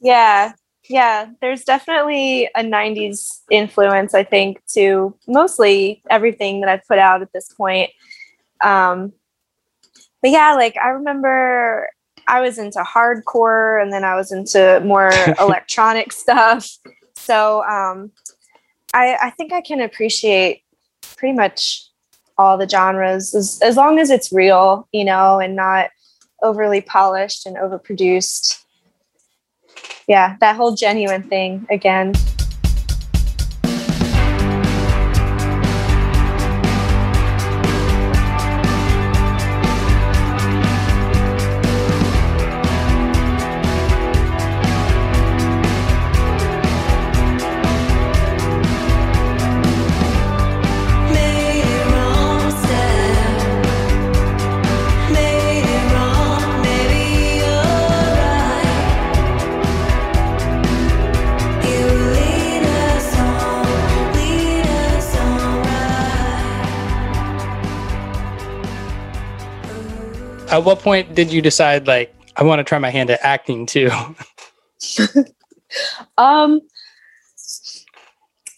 Yeah. 0.00 0.52
Yeah, 0.88 1.28
there's 1.40 1.62
definitely 1.62 2.48
a 2.56 2.64
90s 2.64 3.42
influence, 3.48 4.12
I 4.12 4.24
think, 4.24 4.60
to 4.72 5.14
mostly 5.28 6.02
everything 6.10 6.60
that 6.60 6.68
I've 6.68 6.84
put 6.88 6.98
out 6.98 7.22
at 7.22 7.32
this 7.32 7.52
point. 7.52 7.90
Um, 8.60 9.12
but 10.20 10.32
yeah, 10.32 10.54
like 10.54 10.76
I 10.76 10.88
remember 10.88 11.88
I 12.26 12.40
was 12.40 12.58
into 12.58 12.80
hardcore 12.80 13.80
and 13.80 13.92
then 13.92 14.04
I 14.04 14.16
was 14.16 14.32
into 14.32 14.80
more 14.84 15.10
electronic 15.40 16.12
stuff. 16.12 16.68
So 17.14 17.62
um, 17.64 18.10
I, 18.92 19.16
I 19.20 19.30
think 19.30 19.52
I 19.52 19.60
can 19.60 19.80
appreciate 19.80 20.62
pretty 21.16 21.36
much 21.36 21.86
all 22.36 22.56
the 22.56 22.68
genres 22.68 23.34
as, 23.34 23.60
as 23.62 23.76
long 23.76 23.98
as 23.98 24.10
it's 24.10 24.32
real, 24.32 24.88
you 24.92 25.04
know, 25.04 25.38
and 25.38 25.54
not 25.54 25.90
overly 26.42 26.80
polished 26.80 27.46
and 27.46 27.56
overproduced 27.56 28.62
yeah, 30.10 30.36
that 30.40 30.56
whole 30.56 30.74
genuine 30.74 31.22
thing 31.22 31.68
again. 31.70 32.14
At 70.60 70.66
what 70.66 70.80
point 70.80 71.14
did 71.14 71.32
you 71.32 71.40
decide 71.40 71.86
like 71.86 72.14
I 72.36 72.44
want 72.44 72.58
to 72.58 72.64
try 72.64 72.76
my 72.76 72.90
hand 72.90 73.08
at 73.08 73.20
acting 73.22 73.64
too? 73.64 73.90
Um 76.18 76.60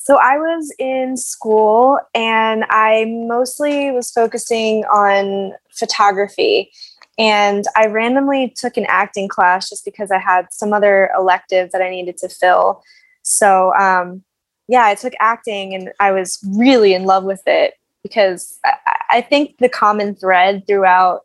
so 0.01 0.17
I 0.17 0.37
was 0.37 0.75
in 0.81 1.17
school 1.17 2.01
and 2.13 2.65
I 2.71 3.05
mostly 3.07 3.93
was 3.93 4.11
focusing 4.11 4.85
on 4.87 5.53
photography 5.71 6.73
and 7.19 7.67
I 7.77 7.87
randomly 7.87 8.53
took 8.57 8.77
an 8.77 8.87
acting 8.89 9.29
class 9.29 9.71
just 9.71 9.85
because 9.85 10.11
I 10.11 10.19
had 10.19 10.49
some 10.51 10.73
other 10.73 11.09
elective 11.17 11.71
that 11.71 11.83
I 11.83 11.91
needed 11.91 12.17
to 12.17 12.29
fill. 12.29 12.83
So 13.23 13.73
um 13.75 14.25
yeah, 14.67 14.87
I 14.87 14.97
took 14.97 15.13
acting 15.21 15.73
and 15.77 15.93
I 16.01 16.11
was 16.11 16.41
really 16.57 16.95
in 16.95 17.05
love 17.05 17.23
with 17.23 17.43
it 17.47 17.75
because 18.03 18.59
I, 18.65 18.75
I 19.11 19.21
think 19.21 19.59
the 19.59 19.69
common 19.69 20.17
thread 20.17 20.67
throughout 20.67 21.21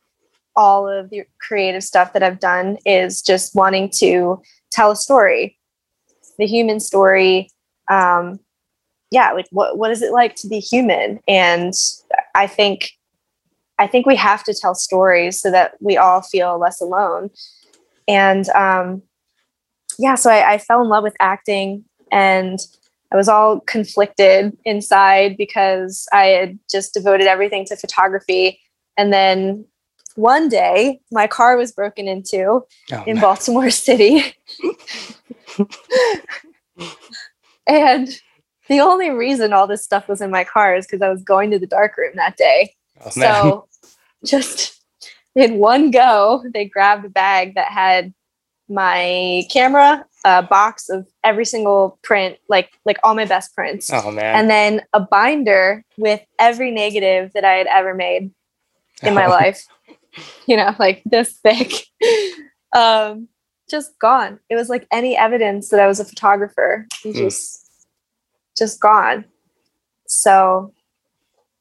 all 0.58 0.90
of 0.90 1.12
the 1.12 1.24
creative 1.40 1.84
stuff 1.84 2.12
that 2.14 2.24
I've 2.24 2.40
done 2.40 2.78
is 2.86 3.22
just 3.22 3.56
wanting 3.56 3.90
to 3.98 4.42
tell 4.72 4.92
a 4.92 4.96
story, 4.96 5.58
the 6.38 6.48
human 6.48 6.80
story. 6.80 7.50
Um, 7.90 8.40
yeah, 9.12 9.32
like 9.32 9.48
what 9.52 9.78
what 9.78 9.92
is 9.92 10.02
it 10.02 10.12
like 10.12 10.36
to 10.38 10.50
be 10.50 10.60
human? 10.60 11.20
And 11.28 11.74
I 12.36 12.48
think 12.48 12.92
I 13.80 13.88
think 13.88 14.06
we 14.06 14.16
have 14.16 14.44
to 14.46 14.54
tell 14.54 14.76
stories 14.76 15.40
so 15.40 15.52
that 15.52 15.76
we 15.80 15.96
all 15.96 16.22
feel 16.22 16.60
less 16.60 16.82
alone. 16.82 17.30
And 18.08 18.50
um, 18.50 19.04
yeah, 20.00 20.16
so 20.16 20.30
I, 20.30 20.54
I 20.54 20.58
fell 20.58 20.82
in 20.82 20.90
love 20.90 21.04
with 21.04 21.16
acting 21.20 21.86
and 22.12 22.60
I 23.12 23.16
was 23.16 23.30
all 23.30 23.62
conflicted 23.62 24.58
inside 24.66 25.38
because 25.38 26.08
I 26.12 26.26
had 26.26 26.60
just 26.70 26.94
devoted 26.94 27.28
everything 27.28 27.66
to 27.66 27.78
photography. 27.78 28.60
And 28.98 29.14
then 29.14 29.66
one 30.18 30.50
day 30.50 31.00
my 31.12 31.28
car 31.28 31.56
was 31.58 31.72
broken 31.72 32.08
into 32.08 32.62
Oh, 32.92 33.04
in 33.06 33.16
no. 33.16 33.22
Baltimore 33.22 33.70
City. 33.88 34.34
and 37.68 38.08
the 38.68 38.80
only 38.80 39.10
reason 39.12 39.54
all 39.54 39.68
this 39.68 39.84
stuff 39.84 40.08
was 40.08 40.22
in 40.22 40.32
my 40.32 40.44
car 40.44 40.76
is 40.76 40.86
because 40.86 41.02
I 41.02 41.10
was 41.10 41.24
going 41.24 41.52
to 41.52 41.60
the 41.60 41.68
dark 41.68 41.98
room 41.98 42.14
that 42.16 42.36
day. 42.38 42.76
Oh. 43.06 43.10
So 43.10 43.68
just 44.26 44.82
in 45.36 45.58
one 45.60 45.92
go, 45.92 46.44
they 46.54 46.66
grabbed 46.66 47.06
a 47.06 47.10
bag 47.10 47.56
that 47.56 47.72
had 47.72 48.14
my 48.70 49.44
camera, 49.50 50.06
a 50.26 50.44
box 50.44 50.90
of 50.90 51.08
every 51.24 51.46
single 51.46 51.98
print, 52.04 52.38
like 52.50 52.72
like 52.86 52.98
all 53.04 53.16
my 53.16 53.24
best 53.26 53.56
prints, 53.56 53.90
oh 53.94 54.12
man. 54.12 54.36
and 54.36 54.50
then 54.50 54.82
a 54.94 55.00
binder 55.00 55.86
with 55.98 56.22
every 56.38 56.72
negative 56.72 57.32
that 57.34 57.46
I 57.46 57.54
had 57.54 57.68
ever 57.68 57.94
made 57.94 58.32
in 59.04 59.14
my 59.14 59.28
Oh. 59.28 59.30
life. 59.30 59.64
You 60.48 60.56
know, 60.56 60.74
like 60.80 61.04
this 61.06 61.34
thick. 61.44 61.74
um, 62.76 63.28
just 63.70 64.00
gone. 64.00 64.40
It 64.50 64.56
was 64.56 64.70
like 64.70 64.88
any 64.92 65.18
evidence 65.18 65.70
that 65.70 65.82
I 65.82 65.88
was 65.88 66.00
a 66.00 66.06
photographer. 66.06 66.88
Hmm. 67.04 67.12
just 67.12 67.68
just 68.58 68.80
gone. 68.80 69.26
So 70.08 70.74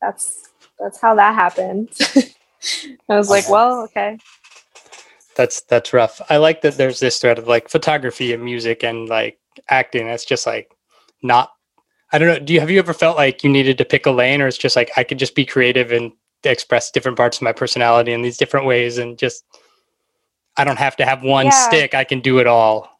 that's 0.00 0.50
that's 0.78 1.00
how 1.00 1.14
that 1.16 1.34
happened. 1.34 1.88
I 3.08 3.16
was 3.16 3.30
like, 3.30 3.48
well, 3.48 3.82
okay. 3.84 4.18
That's 5.36 5.62
that's 5.62 5.92
rough. 5.92 6.20
I 6.30 6.38
like 6.38 6.62
that 6.62 6.76
there's 6.76 7.00
this 7.00 7.18
thread 7.18 7.38
of 7.38 7.48
like 7.48 7.68
photography 7.68 8.32
and 8.32 8.44
music 8.44 8.82
and 8.82 9.08
like 9.08 9.38
acting. 9.68 10.06
It's 10.06 10.24
just 10.24 10.46
like 10.46 10.70
not 11.22 11.50
I 12.12 12.18
don't 12.18 12.28
know. 12.28 12.38
Do 12.38 12.54
you 12.54 12.60
have 12.60 12.70
you 12.70 12.78
ever 12.78 12.94
felt 12.94 13.16
like 13.16 13.42
you 13.42 13.50
needed 13.50 13.78
to 13.78 13.84
pick 13.84 14.06
a 14.06 14.10
lane 14.10 14.40
or 14.40 14.46
it's 14.46 14.56
just 14.56 14.76
like 14.76 14.90
I 14.96 15.04
could 15.04 15.18
just 15.18 15.34
be 15.34 15.44
creative 15.44 15.92
and 15.92 16.12
express 16.50 16.90
different 16.90 17.16
parts 17.16 17.38
of 17.38 17.42
my 17.42 17.52
personality 17.52 18.12
in 18.12 18.22
these 18.22 18.36
different 18.36 18.66
ways 18.66 18.98
and 18.98 19.18
just 19.18 19.44
I 20.56 20.64
don't 20.64 20.78
have 20.78 20.96
to 20.96 21.04
have 21.04 21.22
one 21.22 21.46
Yeah. 21.46 21.50
stick. 21.68 21.94
I 21.94 22.04
can 22.04 22.20
do 22.20 22.38
it 22.38 22.46
all. 22.46 22.90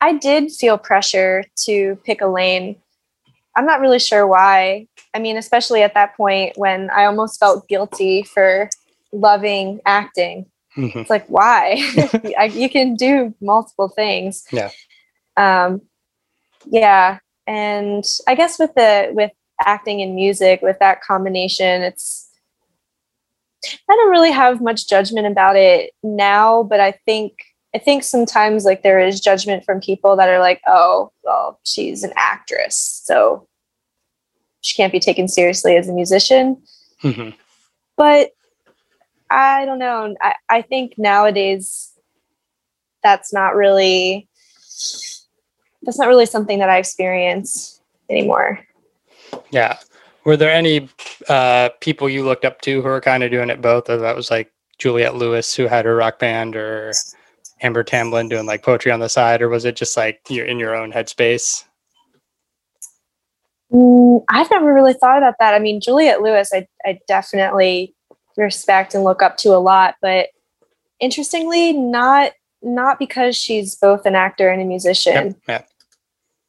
I 0.00 0.12
did 0.14 0.50
feel 0.52 0.76
pressure 0.76 1.44
to 1.64 1.96
pick 2.04 2.20
a 2.20 2.26
lane. 2.26 2.76
I'm 3.56 3.64
not 3.66 3.80
really 3.80 4.00
sure 4.00 4.26
why. 4.26 4.88
I 5.14 5.18
mean, 5.20 5.36
especially 5.36 5.82
at 5.82 5.94
that 5.94 6.16
point 6.16 6.58
when 6.58 6.90
I 6.90 7.04
almost 7.04 7.38
felt 7.38 7.68
guilty 7.68 8.24
for 8.24 8.68
loving 9.12 9.80
acting. 9.86 10.46
Mhm. 10.76 10.96
It's 10.96 11.10
like, 11.10 11.26
why? 11.28 11.76
You 12.52 12.68
can 12.68 12.96
do 12.96 13.32
multiple 13.40 13.88
things. 13.88 14.44
Yeah. 14.50 14.70
Um, 15.36 15.82
yeah. 16.66 17.18
And 17.46 18.04
I 18.26 18.34
guess 18.34 18.58
with 18.58 18.74
the 18.74 19.10
with 19.12 19.30
acting 19.60 20.02
and 20.02 20.14
music 20.14 20.60
with 20.62 20.78
that 20.80 21.02
combination. 21.02 21.82
It's 21.82 22.30
I 23.66 23.94
don't 23.94 24.10
really 24.10 24.32
have 24.32 24.60
much 24.60 24.88
judgment 24.88 25.26
about 25.26 25.56
it 25.56 25.92
now, 26.02 26.62
but 26.62 26.80
I 26.80 26.92
think 27.04 27.32
I 27.74 27.78
think 27.78 28.04
sometimes 28.04 28.64
like 28.64 28.82
there 28.82 29.00
is 29.00 29.20
judgment 29.20 29.64
from 29.64 29.80
people 29.80 30.16
that 30.16 30.28
are 30.28 30.38
like, 30.38 30.60
oh, 30.66 31.10
well, 31.24 31.58
she's 31.64 32.04
an 32.04 32.12
actress, 32.16 33.02
so 33.04 33.48
she 34.60 34.76
can't 34.76 34.92
be 34.92 35.00
taken 35.00 35.28
seriously 35.28 35.76
as 35.76 35.88
a 35.88 35.92
musician. 35.92 36.62
hmm 37.00 37.30
But 37.96 38.30
I 39.30 39.64
don't 39.64 39.78
know. 39.78 40.14
I, 40.20 40.34
I 40.48 40.62
think 40.62 40.94
nowadays 40.96 41.92
that's 43.02 43.32
not 43.32 43.56
really 43.56 44.28
that's 45.82 45.98
not 45.98 46.08
really 46.08 46.26
something 46.26 46.60
that 46.60 46.70
I 46.70 46.78
experience 46.78 47.80
anymore. 48.08 48.60
Yeah. 49.54 49.78
Were 50.24 50.36
there 50.36 50.50
any 50.50 50.88
uh, 51.28 51.68
people 51.80 52.08
you 52.08 52.24
looked 52.24 52.44
up 52.44 52.60
to 52.62 52.82
who 52.82 52.88
were 52.88 53.00
kind 53.00 53.22
of 53.22 53.30
doing 53.30 53.50
it 53.50 53.62
both? 53.62 53.88
Or 53.88 53.96
that 53.98 54.16
was 54.16 54.30
like 54.30 54.52
Juliette 54.78 55.14
Lewis, 55.14 55.54
who 55.54 55.66
had 55.66 55.84
her 55.84 55.94
rock 55.94 56.18
band, 56.18 56.56
or 56.56 56.92
Amber 57.62 57.84
Tamblyn 57.84 58.28
doing 58.28 58.46
like 58.46 58.64
poetry 58.64 58.90
on 58.90 59.00
the 59.00 59.08
side, 59.08 59.40
or 59.40 59.48
was 59.48 59.64
it 59.64 59.76
just 59.76 59.96
like 59.96 60.20
you're 60.28 60.44
in 60.44 60.58
your 60.58 60.74
own 60.74 60.92
headspace? 60.92 61.64
Mm, 63.72 64.24
I've 64.28 64.50
never 64.50 64.74
really 64.74 64.94
thought 64.94 65.18
about 65.18 65.34
that. 65.38 65.54
I 65.54 65.60
mean, 65.60 65.80
Juliette 65.80 66.20
Lewis, 66.20 66.50
I, 66.52 66.66
I 66.84 66.98
definitely 67.06 67.94
respect 68.36 68.94
and 68.94 69.04
look 69.04 69.22
up 69.22 69.36
to 69.38 69.50
a 69.50 69.58
lot, 69.58 69.94
but 70.02 70.30
interestingly, 70.98 71.72
not 71.72 72.32
not 72.60 72.98
because 72.98 73.36
she's 73.36 73.76
both 73.76 74.04
an 74.06 74.16
actor 74.16 74.48
and 74.48 74.60
a 74.60 74.64
musician. 74.64 75.26
Yep. 75.26 75.36
Yeah. 75.48 75.62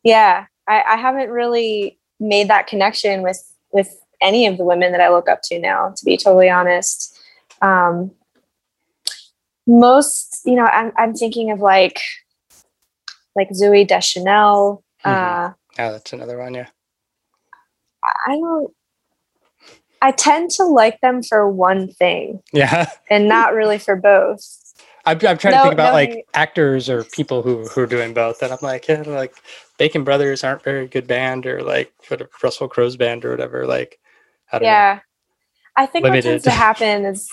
Yeah, 0.04 0.46
I, 0.68 0.94
I 0.94 0.96
haven't 0.98 1.30
really 1.30 2.00
made 2.28 2.50
that 2.50 2.68
connection 2.68 3.22
with 3.22 3.42
with 3.72 4.00
any 4.22 4.48
of 4.48 4.58
the 4.58 4.64
women 4.64 4.92
that 4.92 5.02
I 5.02 5.10
look 5.10 5.30
up 5.30 5.42
to 5.46 5.60
now. 5.60 5.94
To 5.96 6.06
be 6.06 6.18
totally 6.18 6.50
honest, 6.50 7.18
um, 7.62 8.12
most 9.68 10.42
you 10.46 10.56
know, 10.56 10.66
I'm 10.66 10.92
I'm 10.98 11.14
thinking 11.14 11.52
of 11.52 11.60
like 11.60 12.02
like 13.36 13.50
Zooey 13.50 13.88
Deschanel. 13.88 14.84
Mhm. 15.06 15.12
Uh, 15.12 15.54
Yeah, 15.78 15.92
that's 15.92 16.14
another 16.14 16.38
one. 16.38 16.54
Yeah. 16.54 16.68
I 18.28 18.36
don't. 18.36 18.74
I 20.02 20.12
tend 20.12 20.52
to 20.52 20.66
like 20.66 21.02
them 21.02 21.24
for 21.24 21.50
one 21.50 21.88
thing 21.88 22.42
Yeah. 22.54 22.86
and 23.10 23.28
not 23.28 23.54
really 23.54 23.80
for 23.80 23.96
both. 23.96 24.44
I'm, 25.06 25.18
I'm 25.28 25.38
trying 25.38 25.54
to 25.56 25.62
think 25.62 25.74
about 25.74 25.90
no, 25.90 25.94
like 25.94 26.26
actors 26.34 26.90
or 26.90 27.04
people 27.04 27.42
who, 27.42 27.66
who 27.68 27.82
are 27.82 27.88
doing 27.88 28.14
both. 28.14 28.42
And 28.44 28.52
I'm 28.52 28.60
like, 28.62 28.88
yeah, 28.88 29.04
like 29.06 29.36
Bacon 29.78 30.04
Brothers 30.04 30.44
aren't 30.44 30.64
very 30.64 30.88
good 30.88 31.08
band 31.08 31.46
or 31.46 31.62
like 31.64 31.94
what- 32.08 32.22
Russell 32.44 32.68
Crowe's 32.68 32.96
band 32.98 33.26
or 33.26 33.32
whatever. 33.32 33.66
Like, 33.68 34.00
I 34.52 34.58
don't 34.60 34.64
know. 34.64 34.70
Yeah. 34.70 35.00
I 35.78 35.86
think 35.86 36.04
what 36.04 36.12
Limited. 36.12 36.30
tends 36.30 36.44
to 36.46 36.52
happen 36.52 37.06
is 37.06 37.30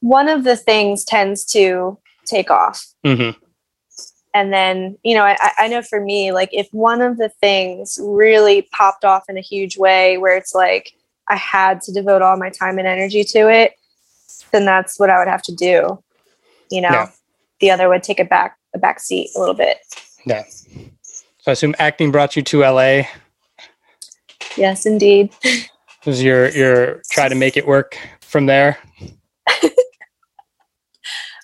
one 0.00 0.28
of 0.28 0.44
the 0.44 0.56
things 0.56 1.04
tends 1.04 1.44
to 1.52 1.98
take 2.24 2.50
off. 2.50 2.84
hmm 3.04 3.30
And 4.34 4.52
then, 4.52 4.96
you 5.02 5.14
know, 5.14 5.24
I, 5.24 5.36
I 5.58 5.68
know 5.68 5.82
for 5.82 6.00
me, 6.00 6.32
like 6.32 6.48
if 6.52 6.68
one 6.72 7.00
of 7.02 7.18
the 7.18 7.28
things 7.28 7.98
really 8.02 8.62
popped 8.72 9.04
off 9.04 9.24
in 9.28 9.36
a 9.36 9.42
huge 9.42 9.76
way 9.76 10.16
where 10.18 10.36
it's 10.36 10.54
like 10.54 10.92
I 11.28 11.36
had 11.36 11.80
to 11.82 11.92
devote 11.92 12.22
all 12.22 12.36
my 12.38 12.50
time 12.50 12.78
and 12.78 12.86
energy 12.88 13.24
to 13.24 13.48
it, 13.50 13.74
then 14.52 14.64
that's 14.64 14.98
what 14.98 15.10
I 15.10 15.18
would 15.18 15.28
have 15.28 15.42
to 15.42 15.54
do. 15.54 16.02
You 16.70 16.80
know, 16.80 16.90
Yeah. 16.90 17.10
the 17.60 17.70
other 17.70 17.88
would 17.88 18.02
take 18.02 18.20
a 18.20 18.24
back 18.24 18.56
a 18.74 18.78
back 18.78 19.00
seat 19.00 19.30
a 19.36 19.38
little 19.38 19.54
bit. 19.54 19.78
Yeah. 20.26 20.44
So 21.46 21.50
I 21.50 21.52
assume 21.52 21.76
acting 21.78 22.10
brought 22.10 22.34
you 22.34 22.42
to 22.42 22.62
LA. 22.62 23.02
Yes, 24.56 24.84
indeed. 24.84 25.32
Was 26.04 26.20
your 26.20 26.48
your 26.48 27.02
try 27.08 27.28
to 27.28 27.36
make 27.36 27.56
it 27.56 27.68
work 27.68 27.96
from 28.20 28.46
there? 28.46 28.78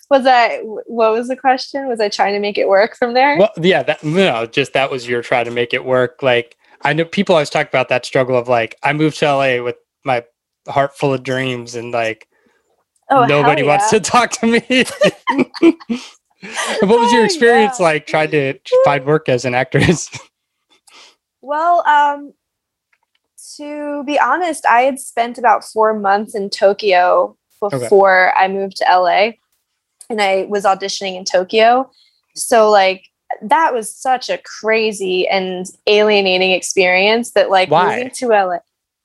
Was 0.09 0.25
I? 0.25 0.59
What 0.61 1.13
was 1.13 1.27
the 1.27 1.35
question? 1.35 1.87
Was 1.87 1.99
I 1.99 2.07
trying 2.07 2.33
to 2.33 2.39
make 2.39 2.57
it 2.57 2.67
work 2.67 2.95
from 2.95 3.13
there? 3.13 3.37
Well, 3.37 3.49
yeah, 3.57 3.81
that 3.83 4.03
no, 4.03 4.45
just 4.45 4.73
that 4.73 4.91
was 4.91 5.07
your 5.07 5.21
try 5.21 5.43
to 5.43 5.51
make 5.51 5.73
it 5.73 5.83
work. 5.85 6.21
Like 6.21 6.55
I 6.81 6.93
know 6.93 7.05
people 7.05 7.35
always 7.35 7.49
talk 7.49 7.67
about 7.67 7.89
that 7.89 8.05
struggle 8.05 8.37
of 8.37 8.47
like 8.47 8.77
I 8.83 8.93
moved 8.93 9.17
to 9.19 9.25
LA 9.25 9.63
with 9.63 9.77
my 10.05 10.23
heart 10.67 10.95
full 10.97 11.13
of 11.13 11.23
dreams 11.23 11.75
and 11.75 11.91
like 11.91 12.27
Oh, 13.09 13.25
nobody 13.25 13.61
hell 13.61 13.69
wants 13.69 13.89
to 13.89 13.99
talk 14.01 14.31
to 14.31 14.47
me. 14.47 14.85
what 16.81 16.99
was 16.99 17.11
your 17.11 17.21
Oh, 17.21 17.25
experience 17.25 17.79
yeah. 17.79 17.85
like 17.85 18.05
trying 18.07 18.31
to 18.31 18.57
find 18.85 19.05
work 19.05 19.29
as 19.29 19.45
an 19.45 19.53
actress? 19.55 20.09
Well, 21.45 21.85
um, 21.85 22.33
to 23.57 24.03
be 24.05 24.17
honest, 24.17 24.65
I 24.65 24.83
had 24.83 24.97
spent 24.97 25.37
about 25.37 25.65
four 25.65 25.93
months 25.93 26.35
in 26.35 26.49
Tokyo 26.49 27.35
before 27.59 28.33
I 28.37 28.47
moved 28.47 28.77
to 28.77 28.85
LA, 28.85 29.31
and 30.09 30.21
I 30.21 30.45
was 30.47 30.63
auditioning 30.63 31.17
in 31.17 31.25
Tokyo. 31.25 31.91
So, 32.33 32.69
like, 32.71 33.09
that 33.41 33.73
was 33.73 33.93
such 33.93 34.29
a 34.29 34.39
crazy 34.61 35.27
and 35.27 35.65
alienating 35.85 36.51
experience 36.51 37.31
that, 37.31 37.49
like, 37.49 37.69
Why? 37.69 37.97
moving 37.97 38.11
to 38.11 38.27
LA. 38.29 38.57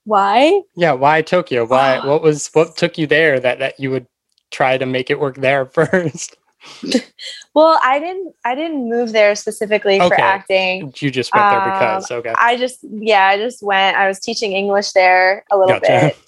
Why? 0.05 0.63
yeah, 0.77 0.93
why 0.93 1.23
Tokyo? 1.23 1.67
Why 1.67 1.99
what 2.07 2.23
was 2.23 2.49
what 2.53 2.77
took 2.77 2.97
you 2.99 3.07
there 3.09 3.41
that 3.41 3.59
that 3.59 3.81
you 3.81 3.91
would 3.91 4.07
try 4.53 4.79
to 4.79 4.87
make 4.87 5.11
it 5.11 5.19
work 5.19 5.35
there 5.37 5.67
first? 5.75 6.37
Well, 7.55 7.79
I 7.83 7.99
didn't. 7.99 8.35
I 8.45 8.55
didn't 8.55 8.89
move 8.89 9.13
there 9.13 9.35
specifically 9.35 9.99
for 9.99 10.21
acting. 10.21 10.93
You 10.99 11.11
just 11.11 11.35
went 11.35 11.51
there 11.51 11.61
Um, 11.61 11.73
because 11.73 12.11
okay. 12.11 12.33
I 12.37 12.57
just, 12.57 12.81
yeah, 12.83 13.27
I 13.27 13.37
just 13.37 13.63
went. 13.63 13.97
I 13.97 14.07
was 14.07 14.21
teaching 14.21 14.53
English 14.53 14.93
there 14.93 15.45
a 15.51 15.59
little 15.59 15.81
Gotcha. 15.81 16.15
bit. 16.15 16.19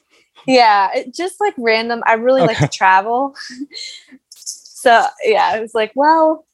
Yeah, 0.46 0.90
it 0.94 1.14
just 1.14 1.40
like 1.40 1.54
random. 1.58 2.02
I 2.06 2.14
really 2.14 2.40
like 2.42 2.58
to 2.58 2.68
travel. 2.68 3.36
so 4.30 5.06
yeah, 5.24 5.50
I 5.52 5.60
was 5.60 5.74
like, 5.74 5.92
well, 5.94 6.46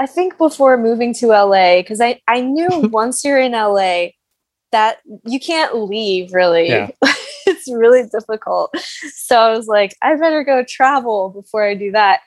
I 0.00 0.06
think 0.06 0.38
before 0.38 0.76
moving 0.76 1.14
to 1.14 1.28
LA, 1.28 1.76
because 1.76 2.00
I 2.00 2.20
I 2.26 2.40
knew 2.40 2.68
once 2.92 3.24
you're 3.24 3.38
in 3.38 3.52
LA 3.52 4.08
that 4.72 4.98
you 5.24 5.38
can't 5.38 5.76
leave. 5.76 6.32
Really, 6.32 6.68
Yeah. 6.68 6.88
it's 7.46 7.70
really 7.70 8.08
difficult. 8.08 8.76
So 9.14 9.38
I 9.38 9.50
was 9.56 9.66
like, 9.68 9.94
I 10.02 10.16
better 10.16 10.42
go 10.42 10.64
travel 10.66 11.30
before 11.30 11.64
I 11.64 11.74
do 11.74 11.92
that. 11.92 12.20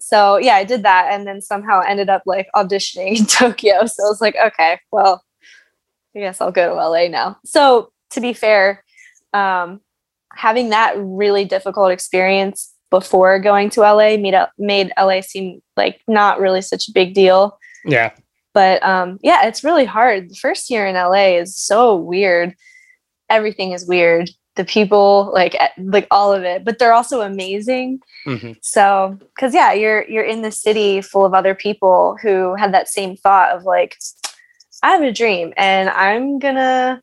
So 0.00 0.38
yeah, 0.38 0.54
I 0.54 0.64
did 0.64 0.82
that, 0.82 1.08
and 1.12 1.26
then 1.26 1.40
somehow 1.40 1.80
ended 1.80 2.08
up 2.08 2.22
like 2.26 2.48
auditioning 2.54 3.16
in 3.18 3.26
Tokyo. 3.26 3.86
So 3.86 4.04
I 4.04 4.08
was 4.08 4.20
like, 4.20 4.36
okay, 4.42 4.80
well, 4.90 5.22
I 6.16 6.20
guess 6.20 6.40
I'll 6.40 6.52
go 6.52 6.68
to 6.68 6.74
LA 6.74 7.08
now. 7.08 7.38
So 7.44 7.92
to 8.10 8.20
be 8.20 8.32
fair, 8.32 8.82
um, 9.32 9.80
having 10.34 10.70
that 10.70 10.94
really 10.96 11.44
difficult 11.44 11.92
experience 11.92 12.72
before 12.90 13.38
going 13.38 13.70
to 13.70 13.80
LA 13.80 14.16
made 14.16 14.34
made 14.58 14.92
LA 14.98 15.20
seem 15.20 15.60
like 15.76 16.00
not 16.08 16.40
really 16.40 16.62
such 16.62 16.88
a 16.88 16.92
big 16.92 17.14
deal. 17.14 17.58
yeah. 17.84 18.10
But 18.52 18.82
um, 18.82 19.18
yeah, 19.22 19.46
it's 19.46 19.62
really 19.62 19.84
hard. 19.84 20.30
The 20.30 20.34
first 20.34 20.70
year 20.70 20.84
in 20.86 20.96
LA 20.96 21.38
is 21.38 21.56
so 21.56 21.94
weird. 21.94 22.54
Everything 23.28 23.70
is 23.70 23.86
weird. 23.86 24.28
The 24.60 24.66
people, 24.66 25.30
like 25.32 25.54
eh, 25.58 25.70
like 25.78 26.06
all 26.10 26.34
of 26.34 26.42
it, 26.42 26.66
but 26.66 26.78
they're 26.78 26.92
also 26.92 27.22
amazing. 27.22 28.00
hmm 28.26 28.52
So, 28.60 29.16
because 29.34 29.54
yeah, 29.54 29.72
you're 29.72 30.06
you're 30.06 30.22
in 30.34 30.42
the 30.42 30.52
city 30.52 31.00
full 31.00 31.24
of 31.24 31.32
other 31.32 31.54
people 31.54 32.18
who 32.20 32.54
had 32.56 32.74
that 32.74 32.86
same 32.86 33.16
thought 33.16 33.56
of 33.56 33.64
like, 33.64 33.96
I 34.82 34.90
have 34.90 35.00
a 35.02 35.12
dream 35.12 35.54
and 35.56 35.88
I'm 35.88 36.38
gonna 36.38 37.00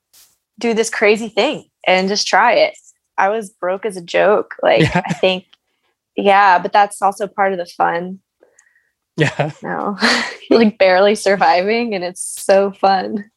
do 0.59 0.75
this 0.75 0.91
crazy 0.91 1.29
thing 1.29 1.65
and 1.87 2.07
just 2.07 2.27
try 2.27 2.53
it. 2.53 2.77
I 3.17 3.29
was 3.29 3.49
broke 3.49 3.87
as 3.87 3.97
a 3.97 4.03
joke. 4.03 4.53
Like 4.61 4.81
Yeah. 4.81 5.01
I 5.03 5.13
think, 5.13 5.45
yeah, 6.15 6.59
but 6.59 6.71
that's 6.73 7.01
also 7.01 7.25
part 7.25 7.53
of 7.53 7.57
the 7.57 7.65
fun. 7.65 8.19
Yeah. 9.15 9.49
No, 9.63 9.97
like 10.51 10.77
barely 10.77 11.15
surviving, 11.15 11.95
and 11.95 12.03
it's 12.03 12.21
so 12.21 12.71
fun. 12.71 13.31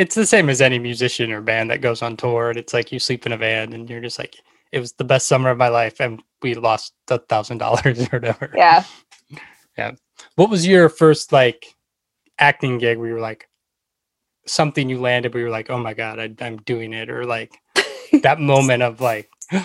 It's 0.00 0.14
the 0.14 0.26
same 0.26 0.48
as 0.48 0.60
any 0.60 0.78
musician 0.78 1.30
or 1.30 1.40
band 1.40 1.70
that 1.70 1.82
goes 1.82 2.00
on 2.02 2.16
tour 2.16 2.48
and 2.48 2.58
it's 2.58 2.72
like 2.72 2.90
you 2.90 2.98
sleep 2.98 3.26
in 3.26 3.32
a 3.32 3.36
van 3.36 3.72
and 3.72 3.88
you're 3.88 4.00
just 4.00 4.18
like 4.18 4.34
it 4.72 4.80
was 4.80 4.92
the 4.92 5.04
best 5.04 5.28
summer 5.28 5.50
of 5.50 5.58
my 5.58 5.68
life 5.68 6.00
and 6.00 6.22
we 6.42 6.54
lost 6.54 6.94
a 7.10 7.18
thousand 7.18 7.58
dollars 7.58 8.00
or 8.12 8.18
whatever. 8.18 8.50
Yeah. 8.56 8.84
Yeah 9.76 9.92
what 10.36 10.50
was 10.50 10.66
your 10.66 10.88
first 10.88 11.32
like 11.32 11.74
acting 12.38 12.78
gig 12.78 12.98
where 12.98 13.08
you 13.08 13.14
were 13.14 13.20
like 13.20 13.48
something 14.46 14.88
you 14.88 14.98
landed 14.98 15.32
where 15.32 15.40
you 15.40 15.46
were 15.46 15.52
like, 15.52 15.70
oh 15.70 15.78
my 15.78 15.94
god, 15.94 16.18
I, 16.18 16.34
I'm 16.40 16.56
doing 16.58 16.92
it, 16.92 17.10
or 17.10 17.24
like 17.24 17.52
that 18.22 18.40
moment 18.40 18.82
of 18.82 19.00
like, 19.00 19.30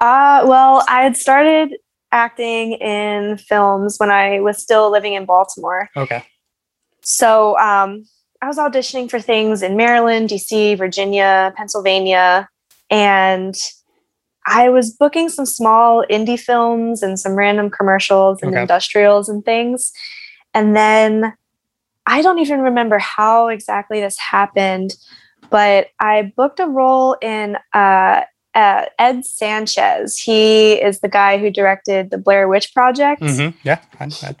Uh, 0.00 0.46
well, 0.46 0.84
I 0.88 1.02
had 1.02 1.16
started 1.16 1.76
acting 2.12 2.74
in 2.74 3.36
films 3.36 3.96
when 3.98 4.12
I 4.12 4.38
was 4.38 4.62
still 4.62 4.92
living 4.92 5.14
in 5.14 5.24
Baltimore. 5.24 5.90
okay, 5.96 6.22
So 7.08 7.58
um, 7.58 8.04
I 8.42 8.46
was 8.46 8.58
auditioning 8.58 9.08
for 9.10 9.18
things 9.18 9.62
in 9.62 9.78
Maryland, 9.78 10.28
DC, 10.28 10.76
Virginia, 10.76 11.54
Pennsylvania, 11.56 12.50
and 12.90 13.54
I 14.46 14.68
was 14.68 14.90
booking 14.90 15.30
some 15.30 15.46
small 15.46 16.04
indie 16.10 16.38
films 16.38 17.02
and 17.02 17.18
some 17.18 17.32
random 17.34 17.70
commercials 17.70 18.42
and 18.42 18.50
Okay. 18.52 18.60
industrials 18.60 19.30
and 19.30 19.42
things. 19.42 19.90
And 20.52 20.76
then 20.76 21.32
I 22.04 22.20
don't 22.20 22.40
even 22.40 22.60
remember 22.60 22.98
how 22.98 23.48
exactly 23.48 24.00
this 24.02 24.18
happened, 24.18 24.94
but 25.48 25.88
I 25.98 26.32
booked 26.36 26.60
a 26.60 26.66
role 26.66 27.14
in 27.22 27.56
uh, 27.72 28.22
uh, 28.54 28.84
Ed 28.98 29.24
Sanchez. 29.24 30.18
He 30.18 30.72
is 30.74 31.00
the 31.00 31.08
guy 31.08 31.38
who 31.38 31.50
directed 31.50 32.10
the 32.10 32.18
Blair 32.18 32.48
Witch 32.48 32.74
Project. 32.74 33.22
Mhm, 33.22 33.54
Yeah, 33.62 33.78
I, 33.98 34.04
I, 34.22 34.36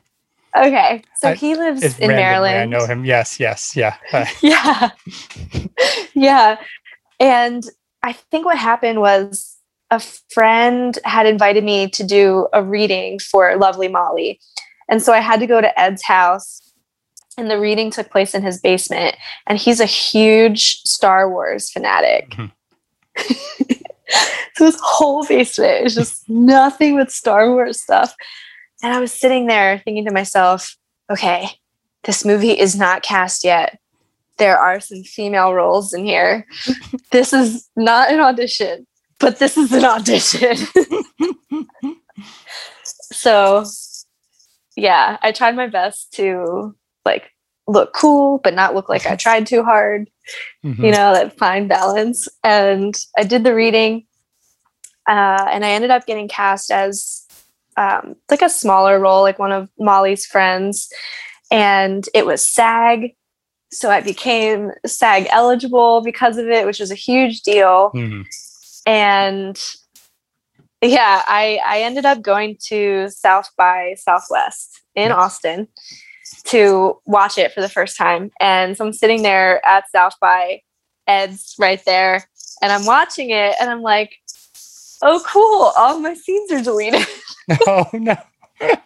Okay, 0.56 1.02
so 1.16 1.28
I- 1.30 1.34
he 1.34 1.54
lives 1.54 1.98
in 1.98 2.08
Maryland. 2.08 2.56
I 2.58 2.64
know 2.64 2.86
him. 2.86 3.04
Yes, 3.04 3.38
yes, 3.38 3.76
yeah. 3.76 3.96
Yeah 4.42 4.90
yeah 6.14 6.56
and 7.20 7.64
i 8.02 8.12
think 8.12 8.44
what 8.44 8.58
happened 8.58 9.00
was 9.00 9.56
a 9.90 10.00
friend 10.30 10.98
had 11.04 11.26
invited 11.26 11.64
me 11.64 11.88
to 11.88 12.04
do 12.04 12.48
a 12.52 12.62
reading 12.62 13.18
for 13.18 13.56
lovely 13.56 13.88
molly 13.88 14.40
and 14.88 15.02
so 15.02 15.12
i 15.12 15.20
had 15.20 15.38
to 15.40 15.46
go 15.46 15.60
to 15.60 15.80
ed's 15.80 16.02
house 16.02 16.60
and 17.36 17.50
the 17.50 17.58
reading 17.58 17.90
took 17.90 18.10
place 18.10 18.34
in 18.34 18.42
his 18.42 18.60
basement 18.60 19.16
and 19.46 19.58
he's 19.58 19.80
a 19.80 19.86
huge 19.86 20.80
star 20.84 21.30
wars 21.30 21.70
fanatic 21.70 22.30
Mhm. 22.30 22.50
so 24.56 24.64
his 24.64 24.78
whole 24.82 25.24
basement 25.26 25.86
is 25.86 25.94
just 25.94 26.28
nothing 26.28 26.96
but 26.96 27.10
star 27.12 27.50
wars 27.52 27.80
stuff 27.80 28.14
and 28.82 28.92
i 28.92 29.00
was 29.00 29.12
sitting 29.12 29.46
there 29.46 29.78
thinking 29.84 30.04
to 30.04 30.12
myself 30.12 30.76
okay 31.10 31.50
this 32.04 32.24
movie 32.24 32.58
is 32.58 32.76
not 32.76 33.02
cast 33.02 33.44
yet 33.44 33.78
there 34.38 34.58
are 34.58 34.80
some 34.80 35.02
female 35.02 35.52
roles 35.52 35.92
in 35.92 36.04
here. 36.04 36.46
this 37.12 37.32
is 37.32 37.68
not 37.76 38.10
an 38.10 38.20
audition, 38.20 38.86
but 39.18 39.38
this 39.38 39.56
is 39.56 39.72
an 39.72 39.84
audition. 39.84 40.56
so, 43.12 43.64
yeah, 44.76 45.18
I 45.22 45.32
tried 45.32 45.56
my 45.56 45.66
best 45.66 46.12
to 46.14 46.74
like 47.04 47.30
look 47.66 47.92
cool, 47.92 48.38
but 48.42 48.54
not 48.54 48.74
look 48.74 48.88
like 48.88 49.06
I 49.06 49.16
tried 49.16 49.46
too 49.46 49.62
hard. 49.62 50.08
mhm. 50.64 50.78
You 50.78 50.92
know, 50.92 51.12
that 51.12 51.36
fine 51.36 51.68
balance. 51.68 52.28
And 52.42 52.96
I 53.16 53.24
did 53.24 53.44
the 53.44 53.54
reading, 53.54 54.06
uh, 55.08 55.46
and 55.50 55.64
I 55.64 55.70
ended 55.70 55.90
up 55.90 56.06
getting 56.06 56.28
cast 56.28 56.70
as 56.70 57.17
um, 57.78 58.16
like 58.30 58.42
a 58.42 58.50
smaller 58.50 58.98
role, 58.98 59.22
like 59.22 59.38
one 59.38 59.52
of 59.52 59.70
Molly's 59.78 60.26
friends. 60.26 60.88
And 61.50 62.04
it 62.12 62.26
was 62.26 62.46
SAG. 62.46 63.14
So 63.70 63.90
I 63.90 64.00
became 64.00 64.72
SAG 64.84 65.26
eligible 65.30 66.02
because 66.02 66.36
of 66.38 66.48
it, 66.48 66.66
which 66.66 66.80
was 66.80 66.90
a 66.90 66.96
huge 66.96 67.42
deal. 67.42 67.90
Mhm. 67.94 68.24
And 68.84 69.58
yeah, 70.82 71.22
I, 71.26 71.60
I 71.64 71.80
ended 71.82 72.04
up 72.04 72.22
going 72.22 72.56
to 72.66 73.08
South 73.10 73.50
by 73.56 73.94
Southwest 73.96 74.80
in 74.94 75.10
Nice. 75.10 75.18
Austin 75.18 75.68
to 76.44 76.98
watch 77.06 77.38
it 77.38 77.52
for 77.52 77.60
the 77.60 77.68
first 77.68 77.96
time. 77.96 78.30
And 78.40 78.76
so 78.76 78.84
I'm 78.84 78.92
sitting 78.92 79.22
there 79.22 79.64
at 79.66 79.90
South 79.90 80.14
by, 80.20 80.62
Ed's 81.06 81.54
right 81.58 81.82
there, 81.86 82.28
and 82.60 82.70
I'm 82.70 82.84
watching 82.84 83.30
it 83.30 83.54
and 83.60 83.70
I'm 83.70 83.80
like, 83.80 84.16
oh, 85.02 85.22
cool, 85.26 85.72
all 85.76 85.98
my 86.00 86.14
scenes 86.14 86.52
are 86.52 86.62
deleted. 86.62 87.06
Oh 87.66 87.88
no. 87.94 88.14
and 88.60 88.78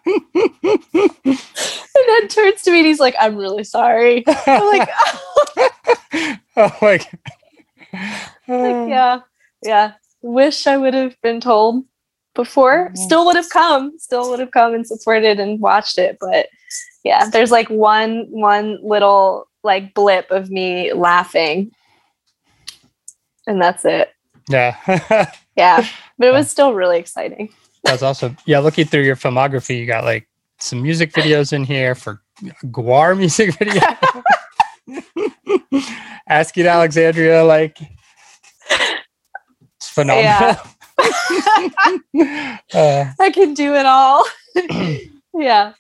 Ed 1.24 2.30
turns 2.30 2.62
to 2.62 2.70
me 2.70 2.78
and 2.78 2.86
he's 2.86 3.00
like, 3.00 3.16
I'm 3.18 3.34
really 3.34 3.64
sorry. 3.64 4.22
I'm 4.26 4.66
like, 4.68 4.88
oh 6.56 6.76
my 6.80 6.98
god. 6.98 7.08
like, 7.92 8.26
oh. 8.48 8.86
yeah, 8.86 9.20
yeah. 9.64 9.92
Wish 10.22 10.68
I 10.68 10.76
would 10.76 10.94
have 10.94 11.20
been 11.22 11.40
told 11.40 11.84
before. 12.34 12.90
Oh. 12.90 13.04
Still 13.04 13.26
would 13.26 13.36
have 13.36 13.50
come. 13.50 13.98
Still 13.98 14.30
would 14.30 14.40
have 14.40 14.52
come 14.52 14.74
and 14.74 14.86
supported 14.86 15.40
and 15.40 15.60
watched 15.60 15.98
it. 15.98 16.18
But 16.20 16.48
yeah, 17.04 17.28
there's 17.28 17.50
like 17.50 17.68
one 17.68 18.26
one 18.30 18.78
little 18.82 19.48
like 19.62 19.94
blip 19.94 20.30
of 20.30 20.50
me 20.50 20.92
laughing, 20.92 21.72
and 23.46 23.60
that's 23.60 23.84
it. 23.84 24.11
Yeah. 24.48 25.30
Yeah, 25.56 25.86
but 26.18 26.28
it 26.28 26.32
was 26.32 26.50
still 26.50 26.72
really 26.72 26.98
exciting. 26.98 27.50
That's 27.84 28.02
awesome. 28.02 28.38
Yeah, 28.46 28.60
looking 28.60 28.86
through 28.86 29.02
your 29.02 29.16
filmography, 29.16 29.78
you 29.78 29.86
got 29.86 30.04
like 30.04 30.26
some 30.58 30.80
music 30.80 31.12
videos 31.12 31.52
in 31.52 31.64
here 31.64 31.94
for 31.94 32.22
Gwar 32.64 33.14
music 33.18 33.54
video. 33.58 33.82
Asking 36.28 36.66
Alexandria, 36.66 37.44
like 37.44 37.78
it's 39.76 39.88
phenomenal. 39.90 40.56
uh, 42.72 43.12
I 43.20 43.30
can 43.32 43.52
do 43.54 43.74
it 43.74 43.84
all. 43.84 44.24
yeah. 45.34 45.74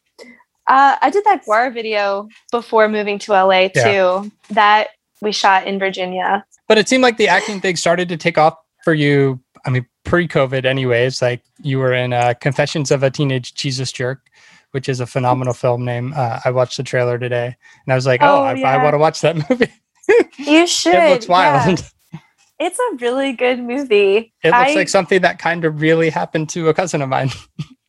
Uh, 0.66 0.96
I 1.00 1.10
did 1.10 1.24
that 1.24 1.44
Gwar 1.46 1.72
video 1.72 2.28
before 2.50 2.88
moving 2.88 3.18
to 3.20 3.32
LA 3.32 3.68
too. 3.68 3.80
Yeah. 3.80 4.24
That 4.50 4.88
we 5.20 5.32
shot 5.32 5.66
in 5.66 5.78
Virginia. 5.78 6.44
But 6.72 6.78
it 6.78 6.88
seemed 6.88 7.02
like 7.02 7.18
the 7.18 7.28
acting 7.28 7.60
thing 7.60 7.76
started 7.76 8.08
to 8.08 8.16
take 8.16 8.38
off 8.38 8.56
for 8.82 8.94
you. 8.94 9.38
I 9.66 9.70
mean, 9.70 9.84
pre-COVID, 10.04 10.64
anyways. 10.64 11.20
Like 11.20 11.42
you 11.60 11.78
were 11.78 11.92
in 11.92 12.14
uh, 12.14 12.32
Confessions 12.40 12.90
of 12.90 13.02
a 13.02 13.10
Teenage 13.10 13.52
Jesus 13.52 13.92
Jerk, 13.92 14.26
which 14.70 14.88
is 14.88 14.98
a 14.98 15.04
phenomenal 15.06 15.52
film 15.52 15.84
name. 15.84 16.14
Uh, 16.16 16.40
I 16.46 16.50
watched 16.50 16.78
the 16.78 16.82
trailer 16.82 17.18
today, 17.18 17.54
and 17.84 17.92
I 17.92 17.94
was 17.94 18.06
like, 18.06 18.22
"Oh, 18.22 18.38
Oh, 18.38 18.44
I, 18.44 18.58
I 18.58 18.82
want 18.82 18.94
to 18.94 18.98
watch 18.98 19.20
that 19.20 19.36
movie." 19.50 19.70
You 20.38 20.66
should. 20.66 20.94
it 20.94 21.10
looks 21.10 21.26
yeah. 21.28 21.66
wild. 21.66 21.84
It's 22.58 22.78
a 22.78 22.96
really 23.04 23.32
good 23.34 23.58
movie. 23.60 24.32
It 24.42 24.48
looks 24.48 24.54
I- 24.70 24.74
like 24.74 24.88
something 24.88 25.20
that 25.20 25.38
kind 25.38 25.66
of 25.66 25.82
really 25.82 26.08
happened 26.08 26.48
to 26.50 26.70
a 26.70 26.74
cousin 26.74 27.02
of 27.02 27.10
mine. 27.10 27.30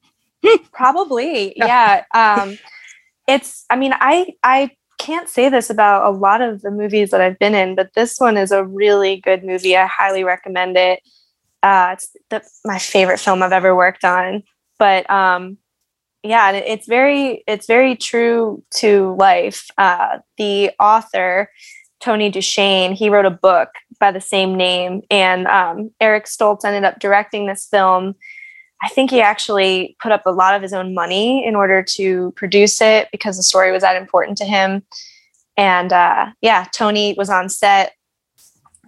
Probably, 0.73 1.53
yeah. 1.55 2.03
Um, 2.13 2.57
it's. 3.27 3.65
I 3.69 3.77
mean, 3.77 3.93
I 3.95 4.33
I 4.43 4.71
can't 5.03 5.27
say 5.27 5.49
this 5.49 5.69
about 5.69 6.05
a 6.05 6.15
lot 6.17 6.41
of 6.41 6.61
the 6.61 6.71
movies 6.71 7.11
that 7.11 7.19
I've 7.21 7.37
been 7.39 7.55
in, 7.55 7.75
but 7.75 7.93
this 7.93 8.19
one 8.19 8.37
is 8.37 8.51
a 8.51 8.63
really 8.65 9.17
good 9.17 9.43
movie. 9.43 9.75
I 9.75 9.85
highly 9.85 10.23
recommend 10.23 10.77
it. 10.77 11.01
Uh, 11.61 11.91
it's 11.93 12.15
the, 12.29 12.41
my 12.63 12.79
favorite 12.79 13.19
film 13.19 13.43
I've 13.43 13.51
ever 13.51 13.75
worked 13.75 14.03
on. 14.05 14.43
But 14.79 15.09
um, 15.09 15.57
yeah, 16.23 16.51
it- 16.51 16.65
it's 16.67 16.87
very 16.87 17.43
it's 17.47 17.67
very 17.67 17.95
true 17.95 18.63
to 18.77 19.15
life. 19.19 19.67
Uh, 19.77 20.19
the 20.37 20.71
author 20.79 21.49
Tony 22.01 22.31
DuShane 22.31 22.93
he 22.93 23.09
wrote 23.09 23.25
a 23.25 23.29
book 23.31 23.69
by 23.99 24.11
the 24.11 24.21
same 24.21 24.55
name, 24.55 25.01
and 25.09 25.47
um, 25.47 25.91
Eric 25.99 26.25
Stoltz 26.25 26.65
ended 26.65 26.83
up 26.83 26.99
directing 26.99 27.45
this 27.45 27.67
film. 27.69 28.15
I 28.83 28.89
think 28.89 29.11
he 29.11 29.21
actually 29.21 29.95
put 30.01 30.11
up 30.11 30.23
a 30.25 30.31
lot 30.31 30.55
of 30.55 30.61
his 30.61 30.73
own 30.73 30.93
money 30.93 31.47
in 31.47 31.55
order 31.55 31.81
to 31.81 32.33
produce 32.35 32.81
it 32.81 33.07
because 33.13 33.37
the 33.37 33.43
story 33.43 33.71
was 33.71 33.81
that 33.81 33.95
important 33.95 34.37
to 34.39 34.45
him. 34.45 34.83
And 35.55 35.93
uh, 35.93 36.31
yeah, 36.41 36.67
Tony 36.73 37.15
was 37.17 37.29
on 37.29 37.47
set 37.47 37.93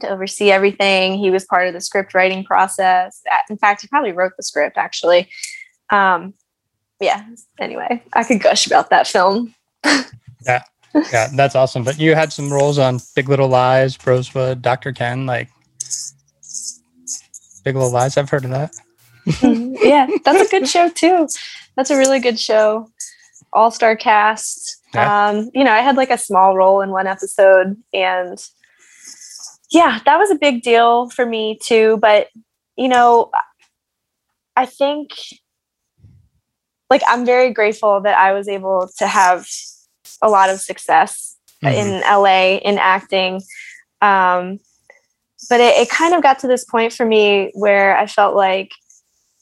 to 0.01 0.09
oversee 0.09 0.51
everything. 0.51 1.17
He 1.17 1.31
was 1.31 1.45
part 1.45 1.67
of 1.67 1.73
the 1.73 1.79
script 1.79 2.13
writing 2.13 2.43
process. 2.43 3.21
In 3.49 3.57
fact, 3.57 3.83
he 3.83 3.87
probably 3.87 4.11
wrote 4.11 4.33
the 4.35 4.43
script 4.43 4.77
actually. 4.77 5.29
Um, 5.89 6.33
yeah. 6.99 7.25
Anyway, 7.57 8.03
I 8.11 8.25
could 8.25 8.41
gush 8.41 8.67
about 8.67 8.89
that 8.89 9.07
film. 9.07 9.55
Yeah, 10.47 10.61
yeah, 11.11 11.29
that's 11.33 11.55
awesome. 11.55 11.83
But 11.83 11.99
you 11.99 12.13
had 12.13 12.31
some 12.31 12.53
roles 12.53 12.77
on 12.77 12.99
Big 13.15 13.29
Little 13.29 13.47
Lies, 13.47 13.97
Rosewood, 14.05 14.61
Doctor 14.61 14.91
Ken, 14.91 15.25
like 15.25 15.49
Big 17.63 17.73
Little 17.73 17.91
Lies. 17.91 18.15
I've 18.15 18.29
heard 18.29 18.45
of 18.45 18.51
that. 18.51 18.75
Mhm. 19.25 19.77
yeah, 19.81 20.07
that's 20.23 20.47
a 20.47 20.51
good 20.51 20.67
show 20.67 20.89
too. 20.89 21.27
That's 21.75 21.89
a 21.89 21.97
really 21.97 22.19
good 22.19 22.39
show. 22.39 22.87
All 23.53 23.71
star 23.71 23.95
cast. 23.95 24.77
Yeah. 24.93 25.27
Um, 25.29 25.49
you 25.53 25.63
know, 25.63 25.71
I 25.71 25.79
had 25.79 25.97
like 25.97 26.09
a 26.09 26.17
small 26.17 26.55
role 26.55 26.81
in 26.81 26.89
one 26.91 27.07
episode, 27.07 27.75
and 27.93 28.43
yeah, 29.71 29.99
that 30.05 30.17
was 30.17 30.29
a 30.31 30.35
big 30.35 30.61
deal 30.61 31.09
for 31.09 31.25
me 31.25 31.57
too. 31.61 31.97
But 32.01 32.27
you 32.77 32.87
know, 32.87 33.31
I 34.55 34.65
think 34.65 35.11
like 36.89 37.01
I'm 37.07 37.25
very 37.25 37.51
grateful 37.51 38.01
that 38.01 38.17
I 38.17 38.31
was 38.33 38.47
able 38.47 38.89
to 38.99 39.07
have 39.07 39.47
a 40.21 40.29
lot 40.29 40.49
of 40.49 40.59
success 40.61 41.35
Mhm. 41.63 41.73
in 41.73 42.01
LA 42.01 42.57
in 42.57 42.77
acting. 42.77 43.41
Um, 44.01 44.59
but 45.49 45.59
it, 45.59 45.75
it 45.77 45.89
kind 45.89 46.13
of 46.13 46.21
got 46.23 46.39
to 46.39 46.47
this 46.47 46.63
point 46.65 46.93
for 46.93 47.05
me 47.05 47.51
where 47.53 47.97
I 47.97 48.05
felt 48.07 48.35
like 48.35 48.71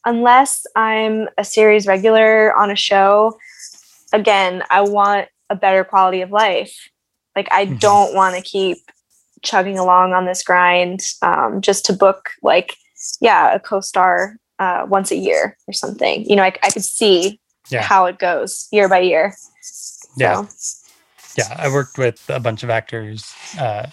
unless 0.05 0.65
I'm 0.75 1.29
a 1.37 1.43
series 1.45 1.87
regular 1.87 2.53
on 2.55 2.71
a 2.71 2.75
show, 2.75 3.37
again, 4.11 4.63
I 4.69 4.81
want 4.81 5.29
a 5.49 5.55
better 5.55 5.83
quality 5.83 6.21
of 6.21 6.31
life. 6.31 6.75
Like 7.35 7.47
I 7.51 7.65
Mhm. 7.65 7.79
don't 7.79 8.13
want 8.15 8.35
to 8.35 8.41
keep 8.41 8.77
chugging 9.41 9.77
along 9.77 10.13
on 10.13 10.25
this 10.25 10.43
grind 10.43 11.01
um, 11.21 11.61
just 11.61 11.85
to 11.85 11.93
book 11.93 12.29
like, 12.41 12.75
yeah, 13.19 13.53
a 13.53 13.59
co-star 13.59 14.37
uh, 14.59 14.85
once 14.87 15.11
a 15.11 15.15
year 15.15 15.57
or 15.67 15.73
something. 15.73 16.23
You 16.29 16.35
know, 16.35 16.43
I, 16.43 16.53
I 16.63 16.69
could 16.69 16.83
see 16.85 17.39
Yeah. 17.69 17.81
how 17.81 18.05
it 18.05 18.19
goes 18.19 18.67
year 18.71 18.87
by 18.87 18.99
year. 18.99 19.35
Yeah. 20.17 20.45
So, 20.45 20.47
Yeah, 21.35 21.55
I 21.57 21.69
worked 21.69 21.97
with 21.97 22.21
a 22.29 22.39
bunch 22.39 22.63
of 22.63 22.69
actors 22.69 23.33
uh, 23.59 23.87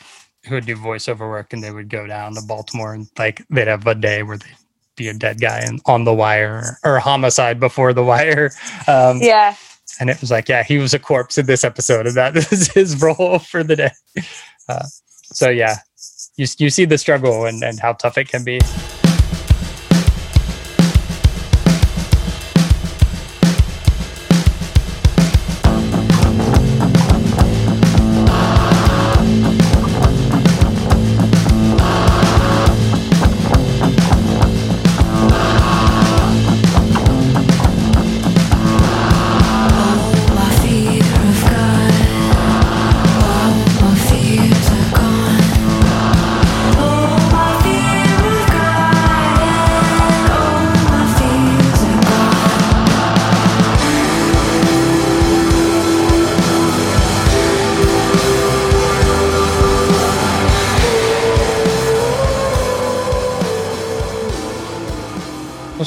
who 0.47 0.55
would 0.57 0.67
do 0.67 0.77
voiceover 0.77 1.29
work, 1.29 1.53
and 1.53 1.63
they 1.63 1.71
would 1.71 1.89
go 1.89 2.07
down 2.07 2.35
to 2.35 2.43
Baltimore 2.43 2.95
and 2.95 3.09
like 3.19 3.43
they'd 3.49 3.69
have 3.69 3.87
a 3.87 3.95
day 3.95 4.23
where 4.23 4.37
they'd 4.39 4.57
be 5.01 5.09
a 5.09 5.15
dead 5.15 5.41
guy 5.41 5.67
on 5.87 6.05
the 6.05 6.13
wire 6.13 6.79
or 6.85 6.99
homicide 6.99 7.59
before 7.59 7.95
the 7.95 8.05
wire. 8.05 8.51
Um, 8.87 9.19
yeah. 9.23 9.57
and 9.99 10.11
it 10.11 10.21
was 10.21 10.31
like, 10.31 10.49
yeah, 10.49 10.63
he 10.63 10.77
was 10.77 10.93
a 10.93 10.99
corpse 10.99 11.39
in 11.39 11.47
this 11.47 11.65
episode, 11.65 12.07
and 12.07 12.17
that 12.17 12.35
was 12.51 12.69
his 12.73 13.01
role 13.01 13.39
for 13.39 13.65
the 13.65 13.77
day. 13.77 13.91
Uh, 14.69 14.87
so 15.33 15.49
yeah, 15.49 15.77
you 16.37 16.47
you 16.59 16.71
see 16.71 16.85
the 16.85 16.99
struggle 16.99 17.47
and 17.47 17.65
and 17.65 17.81
how 17.81 17.95
tough 17.95 18.19
it 18.19 18.29
can 18.29 18.45
be. 18.45 18.61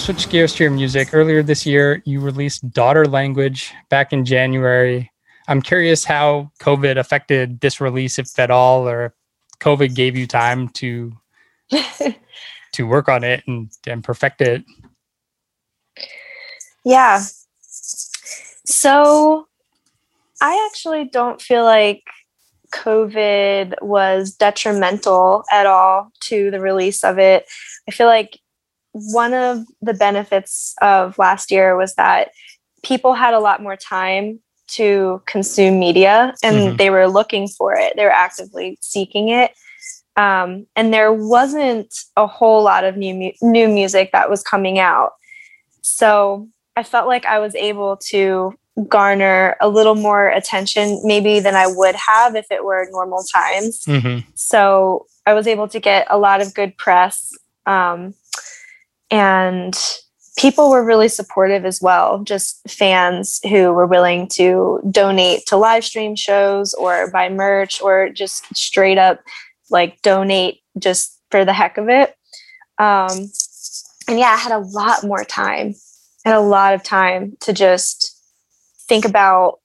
Switch 0.03 0.27
gears 0.27 0.53
to 0.53 0.65
your 0.65 0.71
music. 0.71 1.13
Earlier 1.13 1.41
this 1.41 1.65
year, 1.65 2.03
you 2.03 2.19
released 2.19 2.69
Daughter 2.71 3.05
Language 3.05 3.73
back 3.87 4.11
in 4.11 4.25
January. 4.25 5.09
I'm 5.47 5.61
curious 5.61 6.03
how 6.03 6.51
COVID 6.59 6.97
affected 6.97 7.61
this 7.61 7.79
release, 7.79 8.19
if 8.19 8.37
at 8.37 8.51
all, 8.51 8.85
or 8.85 9.05
if 9.05 9.13
COVID 9.59 9.95
gave 9.95 10.17
you 10.17 10.27
time 10.27 10.67
to 10.69 11.13
to 12.73 12.85
work 12.85 13.07
on 13.07 13.23
it 13.23 13.43
and, 13.47 13.69
and 13.87 14.03
perfect 14.03 14.41
it. 14.41 14.65
Yeah. 16.83 17.23
So 18.65 19.47
I 20.41 20.69
actually 20.69 21.05
don't 21.05 21.41
feel 21.41 21.63
like 21.63 22.03
COVID 22.73 23.75
was 23.81 24.33
detrimental 24.33 25.45
at 25.49 25.65
all 25.65 26.11
to 26.23 26.51
the 26.51 26.59
release 26.59 27.05
of 27.05 27.19
it. 27.19 27.45
I 27.87 27.91
feel 27.91 28.07
like 28.07 28.37
one 28.93 29.33
of 29.33 29.65
the 29.81 29.93
benefits 29.93 30.75
of 30.81 31.17
last 31.17 31.51
year 31.51 31.75
was 31.75 31.95
that 31.95 32.31
people 32.83 33.13
had 33.13 33.33
a 33.33 33.39
lot 33.39 33.61
more 33.61 33.75
time 33.75 34.39
to 34.67 35.21
consume 35.25 35.79
media 35.79 36.33
and 36.43 36.55
Mhm. 36.73 36.77
they 36.77 36.89
were 36.89 37.07
looking 37.07 37.47
for 37.47 37.73
it. 37.73 37.93
They 37.95 38.05
were 38.05 38.11
actively 38.11 38.77
seeking 38.81 39.29
it. 39.29 39.51
Um, 40.15 40.67
and 40.75 40.93
there 40.93 41.11
wasn't 41.11 41.93
a 42.15 42.27
whole 42.27 42.61
lot 42.63 42.83
of 42.83 42.95
new 42.95 43.13
mu- 43.15 43.31
new 43.41 43.67
music 43.67 44.11
that 44.11 44.29
was 44.29 44.43
coming 44.43 44.77
out. 44.79 45.13
So 45.81 46.47
I 46.75 46.83
felt 46.83 47.07
like 47.07 47.25
I 47.25 47.39
was 47.39 47.55
able 47.55 47.97
to 48.11 48.53
garner 48.87 49.55
a 49.61 49.69
little 49.69 49.95
more 49.95 50.29
attention 50.29 50.99
maybe 51.03 51.39
than 51.39 51.55
I 51.55 51.67
would 51.67 51.95
have 51.95 52.35
if 52.35 52.47
it 52.51 52.63
were 52.63 52.87
normal 52.91 53.23
times. 53.23 53.85
hmm 53.85 54.19
So 54.35 55.05
I 55.25 55.33
was 55.33 55.47
able 55.47 55.67
to 55.69 55.79
get 55.79 56.07
a 56.09 56.17
lot 56.17 56.41
of 56.41 56.53
good 56.53 56.77
press. 56.77 57.31
Um, 57.65 58.13
and 59.13 59.79
people 60.37 60.71
were 60.71 60.83
really 60.83 61.07
supportive 61.07 61.65
as 61.65 61.79
well, 61.79 62.23
just 62.23 62.59
fans 62.67 63.39
who 63.47 63.71
were 63.71 63.85
willing 63.85 64.27
to 64.27 64.81
donate 64.89 65.45
to 65.45 65.55
live 65.55 65.85
stream 65.85 66.15
shows 66.15 66.73
or 66.73 67.11
buy 67.11 67.29
merch 67.29 67.79
or 67.79 68.09
just 68.09 68.43
straight 68.57 68.97
up 68.97 69.19
like 69.69 70.01
donate 70.01 70.61
just 70.79 71.19
for 71.29 71.45
the 71.45 71.53
heck 71.53 71.77
of 71.77 71.89
it. 71.89 72.15
Um, 72.79 73.29
and 74.07 74.17
yeah, 74.17 74.31
I 74.31 74.37
had 74.37 74.51
a 74.51 74.59
lot 74.59 75.03
more 75.03 75.23
time. 75.23 75.75
and 76.25 76.33
a 76.33 76.39
lot 76.39 76.73
of 76.73 76.81
time 76.81 77.37
to 77.41 77.53
just 77.53 78.19
think 78.87 79.05
about 79.05 79.59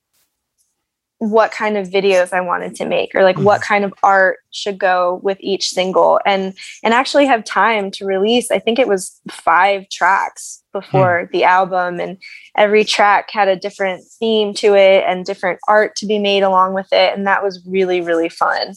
what 1.18 1.50
kind 1.50 1.76
of 1.76 1.88
videos 1.88 2.32
I 2.32 2.40
wanted 2.40 2.76
to 2.76 2.84
make 2.84 3.12
or 3.14 3.24
like 3.24 3.38
what 3.38 3.60
kind 3.60 3.84
of 3.84 3.92
art 4.04 4.38
should 4.50 4.78
go 4.78 5.20
with 5.22 5.36
each 5.40 5.70
single. 5.70 6.20
And 6.24 6.54
and 6.84 6.94
actually 6.94 7.26
have 7.26 7.44
time 7.44 7.90
to 7.92 8.06
release 8.06 8.50
I 8.50 8.60
think 8.60 8.78
it 8.78 8.86
was 8.86 9.20
5 9.28 9.88
tracks 9.88 10.62
before 10.72 11.28
the 11.32 11.42
album. 11.42 11.98
And 11.98 12.18
every 12.56 12.84
track 12.84 13.30
had 13.32 13.48
a 13.48 13.56
different 13.56 14.04
theme 14.20 14.54
to 14.54 14.74
it 14.76 15.04
and 15.06 15.24
different 15.24 15.58
art 15.66 15.96
to 15.96 16.06
be 16.06 16.20
made 16.20 16.44
along 16.44 16.74
with 16.74 16.88
it. 16.92 17.16
And 17.16 17.26
that 17.26 17.42
was 17.42 17.66
really 17.66 18.00
really 18.00 18.28
fun. 18.28 18.74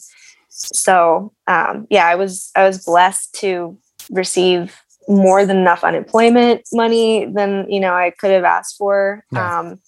So, 0.49 1.33
um 1.45 1.85
yeah, 1.91 2.07
I 2.07 2.15
was 2.15 2.49
I 2.55 2.65
was 2.65 2.83
blessed 2.83 3.35
to 3.35 3.77
receive 4.09 4.81
more 5.07 5.45
than 5.45 5.57
enough 5.57 5.83
unemployment 5.83 6.61
money 6.73 7.25
than 7.25 7.69
you 7.69 7.79
know 7.79 7.93
I 7.93 8.11
could 8.17 8.31
have 8.31 8.45
asked 8.45 8.77
for. 8.77 9.23
Um 9.35 9.79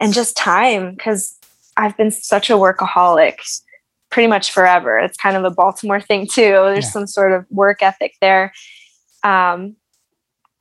and 0.00 0.14
just 0.14 0.36
time 0.36 0.94
because 0.94 1.36
I've 1.76 1.96
been 1.96 2.10
such 2.10 2.50
a 2.50 2.54
workaholic 2.54 3.36
pretty 4.10 4.26
much 4.28 4.52
forever. 4.52 4.98
It's 4.98 5.16
kind 5.16 5.36
of 5.36 5.44
a 5.44 5.50
Baltimore 5.50 6.00
thing 6.00 6.26
too. 6.26 6.52
There's 6.52 6.86
Yeah. 6.86 6.90
some 6.90 7.06
sort 7.06 7.32
of 7.32 7.44
work 7.50 7.82
ethic 7.82 8.14
there. 8.20 8.52
Um, 9.22 9.76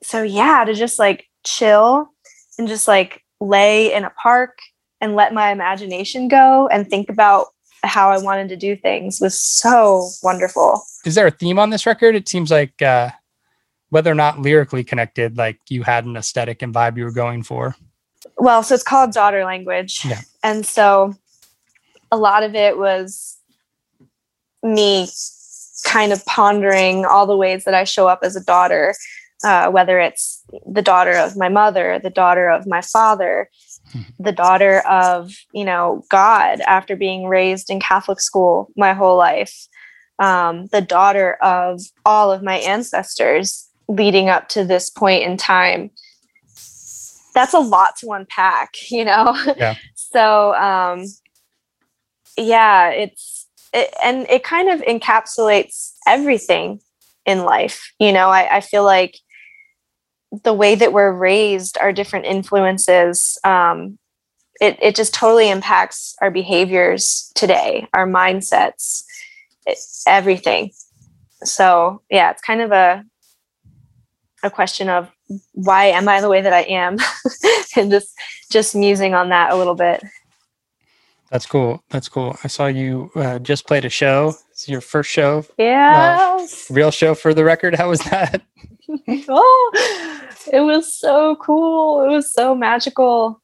so 0.04 0.24
yeah, 0.24 0.64
to 0.66 0.74
just 0.74 1.00
like 1.00 1.26
chill 1.44 2.10
and 2.58 2.68
just 2.68 2.88
like 2.88 3.24
lay 3.40 3.94
in 3.94 4.04
a 4.04 4.10
park 4.22 4.58
and 5.02 5.16
let 5.16 5.34
my 5.34 5.52
imagination 5.52 6.28
go 6.28 6.68
and 6.68 6.88
think 6.90 7.10
about 7.10 7.48
how 7.84 8.10
I 8.10 8.18
wanted 8.18 8.50
to 8.50 8.56
do 8.56 8.76
things 8.76 9.20
was 9.22 9.40
so 9.40 10.10
wonderful. 10.24 10.82
Is 11.06 11.16
there 11.16 11.28
a 11.28 11.32
theme 11.32 11.60
on 11.60 11.70
this 11.70 11.86
record? 11.86 12.16
It 12.16 12.28
seems 12.28 12.50
like 12.50 12.82
uh, 12.82 13.12
whether 13.90 14.12
or 14.12 14.16
not 14.16 14.42
lyrically 14.42 14.84
connected, 14.84 15.38
like 15.38 15.60
you 15.70 15.84
had 15.84 16.06
an 16.06 16.18
aesthetic 16.18 16.62
and 16.64 16.74
vibe 16.74 16.98
you 16.98 17.04
were 17.04 17.12
going 17.12 17.44
for. 17.44 17.76
Well 18.38 18.64
so 18.64 18.74
it's 18.76 18.84
called 18.84 19.12
daughter 19.12 19.46
language. 19.46 20.04
Yeah. 20.06 20.22
and 20.44 20.66
so 20.66 21.16
a 22.12 22.18
lot 22.18 22.44
of 22.44 22.56
it 22.56 22.78
was 22.78 23.38
me 24.64 25.08
kind 25.86 26.12
of 26.12 26.26
pondering 26.26 27.06
all 27.06 27.28
the 27.28 27.38
ways 27.38 27.66
that 27.66 27.74
i 27.74 27.84
show 27.84 28.08
up 28.08 28.20
as 28.24 28.36
a 28.36 28.44
daughter 28.44 28.96
uh, 29.44 29.70
whether 29.70 30.00
it's 30.00 30.44
the 30.66 30.82
daughter 30.82 31.12
of 31.12 31.38
my 31.38 31.50
mother 31.50 32.00
the 32.02 32.10
daughter 32.10 32.50
of 32.50 32.66
my 32.66 32.82
father 32.82 33.50
the 34.20 34.32
daughter 34.32 34.80
of 34.88 35.32
you 35.54 35.64
know 35.64 36.04
god 36.10 36.60
after 36.62 36.96
being 36.96 37.28
raised 37.28 37.70
in 37.70 37.80
catholic 37.80 38.20
school 38.20 38.70
my 38.76 38.94
whole 38.94 39.18
life 39.18 39.68
um, 40.18 40.68
the 40.68 40.82
daughter 40.82 41.34
of 41.42 41.82
all 42.06 42.32
of 42.32 42.42
my 42.42 42.56
ancestors 42.60 43.70
leading 43.90 44.30
up 44.30 44.48
to 44.50 44.64
this 44.64 44.90
point 44.90 45.24
in 45.24 45.38
time 45.38 45.92
that's 47.36 47.54
a 47.54 47.60
lot 47.60 47.96
to 47.98 48.12
unpack 48.12 48.74
you 48.90 49.06
know? 49.06 49.38
Yeah. 49.58 49.76
so 49.94 50.56
um 50.56 51.06
yeah 52.38 52.90
it's 52.90 53.48
it, 53.74 53.94
and 54.04 54.26
it 54.30 54.44
kind 54.44 54.70
of 54.70 54.82
encapsulates 54.82 55.94
everything 56.08 56.80
in 57.26 57.44
life 57.44 57.92
you 58.00 58.12
know? 58.12 58.30
I, 58.30 58.58
I 58.58 58.62
feel 58.62 58.84
like 58.84 59.20
the 60.44 60.54
way 60.54 60.76
that 60.76 60.92
we're 60.92 61.14
raised 61.14 61.78
our 61.78 61.94
different 61.94 62.26
influences 62.26 63.38
um 63.44 64.00
it, 64.62 64.78
it 64.82 64.96
just 64.96 65.14
totally 65.14 65.50
impacts 65.50 66.16
our 66.22 66.32
behaviors 66.32 67.32
today 67.36 67.88
our 67.94 68.08
mindsets 68.08 69.04
it, 69.66 69.78
everything. 70.08 70.72
So 71.44 72.02
yeah 72.10 72.32
it's 72.32 72.42
kind 72.42 72.62
of 72.62 72.72
a 72.72 73.04
a 74.44 74.50
question 74.50 74.90
of 74.90 75.10
why 75.54 75.86
am 75.86 76.08
i 76.08 76.22
the 76.22 76.30
way 76.30 76.42
that 76.42 76.54
i 76.54 76.62
am 76.62 76.98
and 77.76 77.92
just 77.92 78.14
just 78.52 78.76
musing 78.76 79.14
on 79.14 79.30
that 79.30 79.52
a 79.52 79.56
little 79.56 79.76
bit 79.76 80.04
That's 81.32 81.48
cool. 81.48 81.84
That's 81.90 82.08
cool. 82.08 82.38
I 82.46 82.48
saw 82.48 82.68
you 82.68 83.10
uh, 83.16 83.40
just 83.40 83.66
played 83.68 83.84
a 83.84 83.90
show. 83.90 84.36
It's 84.52 84.70
your 84.70 84.80
first 84.80 85.10
show, 85.10 85.44
yeah 85.58 86.46
real 86.70 86.92
show 86.92 87.16
for 87.16 87.34
the 87.34 87.44
record. 87.44 87.76
How 87.76 87.90
was 87.90 88.00
that? 88.02 88.42
oh 89.28 89.72
it 90.52 90.62
was 90.62 90.94
so 90.94 91.36
cool 91.38 92.04
it 92.04 92.10
was 92.10 92.32
so 92.32 92.56
magical 92.56 93.42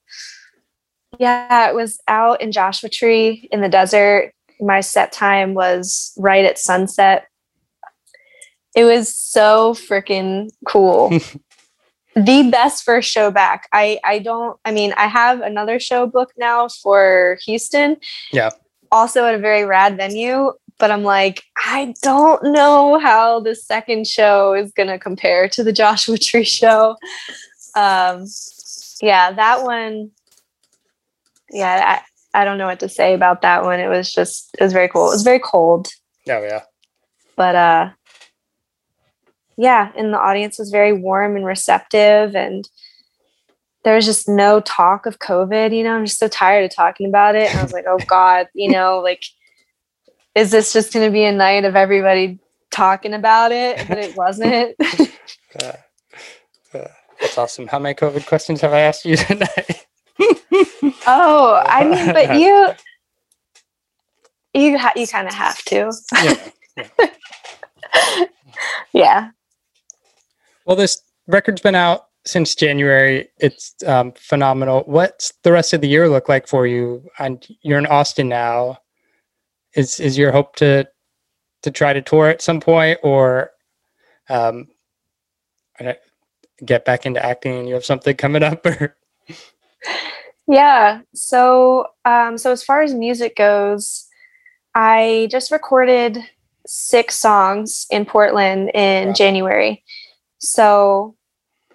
yeah 1.20 1.70
it 1.70 1.76
was 1.76 2.00
out 2.08 2.42
in 2.42 2.52
joshua 2.52 2.90
tree 2.90 3.48
in 3.52 3.62
the 3.62 3.70
desert 3.70 4.34
my 4.60 4.80
set 4.80 5.12
time 5.12 5.54
was 5.54 6.14
right 6.18 6.46
at 6.46 6.58
sunset 6.58 7.26
it 8.76 8.86
was 8.86 9.14
so 9.14 9.74
freaking 9.74 10.50
cool 10.68 11.12
the 12.16 12.50
best 12.52 12.84
first 12.84 13.10
show 13.10 13.32
back 13.32 13.68
i 13.74 14.00
i 14.04 14.20
don't 14.20 14.60
i 14.66 14.72
mean 14.72 14.94
i 14.98 15.08
have 15.08 15.40
another 15.42 15.80
show 15.80 16.06
booked 16.06 16.34
now 16.38 16.68
for 16.68 17.38
houston 17.46 17.96
Yeah. 18.34 18.50
also 18.92 19.26
at 19.26 19.36
a 19.36 19.40
very 19.40 19.64
rad 19.64 19.96
venue 19.98 20.52
but 20.78 20.92
i'm 20.92 21.04
like 21.04 21.44
i 21.66 21.94
don't 22.04 22.44
know 22.44 23.00
how 23.00 23.40
the 23.40 23.56
second 23.56 24.08
show 24.08 24.54
is 24.54 24.72
going 24.74 24.90
to 24.90 25.00
compare 25.00 25.48
to 25.50 25.64
the 25.64 25.72
joshua 25.72 26.18
tree 26.28 26.44
show 26.44 26.98
um 27.76 28.26
yeah 29.02 29.32
that 29.32 29.64
one 29.64 30.12
yeah, 31.54 32.00
I, 32.34 32.42
I 32.42 32.46
don't 32.46 32.58
know 32.58 32.68
what 32.68 32.80
to 32.80 32.88
say 32.88 33.14
about 33.14 33.42
that 33.42 33.64
one. 33.64 33.82
It 33.82 33.90
was 33.90 34.10
just 34.14 34.56
it 34.58 34.64
was 34.64 34.72
very 34.72 34.88
cool. 34.88 35.10
It 35.10 35.16
was 35.16 35.24
very 35.24 35.40
cold, 35.40 35.90
Oh 36.30 36.42
yeah. 36.42 36.62
but 37.36 37.56
uh 37.56 37.90
yeah, 39.58 39.92
and 39.96 40.14
the 40.14 40.20
audience 40.20 40.58
was 40.58 40.70
very 40.70 40.94
warm 40.94 41.36
and 41.36 41.46
receptive 41.46 42.36
and 42.36 42.68
there 43.84 43.96
was 43.96 44.06
just 44.06 44.30
no 44.30 44.60
talk 44.60 45.06
of 45.06 45.20
COVID, 45.20 45.76
you 45.76 45.84
know. 45.84 45.96
I'm 45.96 46.06
just 46.06 46.20
so 46.20 46.28
tired 46.28 46.66
of 46.66 46.76
talking 46.76 47.08
about 47.08 47.36
it. 47.36 47.50
And 47.50 47.60
I 47.60 47.64
was 47.64 47.74
like, 47.74 47.86
oh 47.88 48.00
God, 48.08 48.48
you 48.54 48.72
know, 48.72 49.00
like 49.00 49.24
is 50.36 50.52
this 50.52 50.72
just 50.72 50.94
gonna 50.94 51.12
be 51.12 51.24
a 51.26 51.32
night 51.32 51.66
of 51.66 51.76
everybody 51.76 52.40
talking 52.72 53.14
about 53.14 53.52
it? 53.52 53.86
But 53.88 53.98
it 53.98 54.16
wasn't. 54.16 54.76
Uh, 55.62 55.74
uh, 56.74 56.88
that's 57.20 57.38
awesome. 57.38 57.68
How 57.68 57.78
many 57.78 57.94
COVID 57.94 58.26
questions 58.26 58.62
have 58.62 58.72
I 58.72 58.80
asked 58.80 59.04
you 59.04 59.18
tonight? 59.18 59.86
oh, 61.06 61.62
I 61.66 61.84
mean, 61.84 62.14
but 62.14 62.40
you 62.40 62.70
you 64.54 64.78
ha- 64.78 64.94
you 64.96 65.06
kind 65.08 65.28
of 65.28 65.34
have 65.34 65.62
to. 65.66 65.92
yeah. 66.24 67.10
yeah. 68.94 69.32
Well, 70.66 70.76
this 70.76 71.02
record's 71.28 71.62
been 71.62 71.76
out 71.76 72.08
since 72.26 72.56
January. 72.56 73.30
It's 73.40 73.74
um, 73.86 74.14
phenomenal. 74.14 74.84
What's 74.86 75.34
the 75.44 75.52
rest 75.52 75.74
of 75.74 75.82
the 75.82 75.88
year 75.88 76.08
look 76.10 76.30
like 76.30 76.48
for 76.48 76.68
you? 76.68 77.04
And 77.20 77.46
you're 77.62 77.80
in 77.80 77.86
Austin 77.88 78.30
now. 78.30 78.80
Is 79.76 80.00
is 80.00 80.18
your 80.18 80.32
hope 80.32 80.56
to 80.58 80.88
to 81.64 81.72
try 81.72 81.94
to 81.94 82.02
tour 82.02 82.28
at 82.28 82.42
some 82.42 82.60
point, 82.60 83.00
or 83.04 83.52
um, 84.30 84.68
get 86.66 86.84
back 86.86 87.06
into 87.06 87.24
acting? 87.26 87.58
And 87.60 87.68
you 87.68 87.74
have 87.76 87.86
something 87.86 88.16
coming 88.16 88.44
up, 88.44 88.66
or 88.66 88.98
Yeah. 90.48 91.02
So, 91.14 91.88
um, 92.04 92.38
so 92.38 92.52
as 92.52 92.64
far 92.64 92.82
as 92.82 92.94
music 92.94 93.38
goes, 93.38 94.08
I 94.76 95.30
just 95.32 95.52
recorded 95.52 96.18
six 96.68 97.16
songs 97.16 97.88
in 97.90 98.06
Portland 98.06 98.70
in 98.74 99.10
Wow. 99.10 99.14
January. 99.14 99.84
So, 100.42 101.16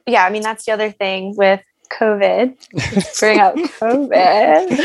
yeah, 0.07 0.25
I 0.25 0.31
mean 0.31 0.43
that's 0.43 0.65
the 0.67 0.73
other 0.73 0.91
thing 0.91 1.35
with 1.37 1.63
COVID. 1.93 2.57
Bring 3.21 3.39
up 3.39 3.55
COVID. 3.55 4.81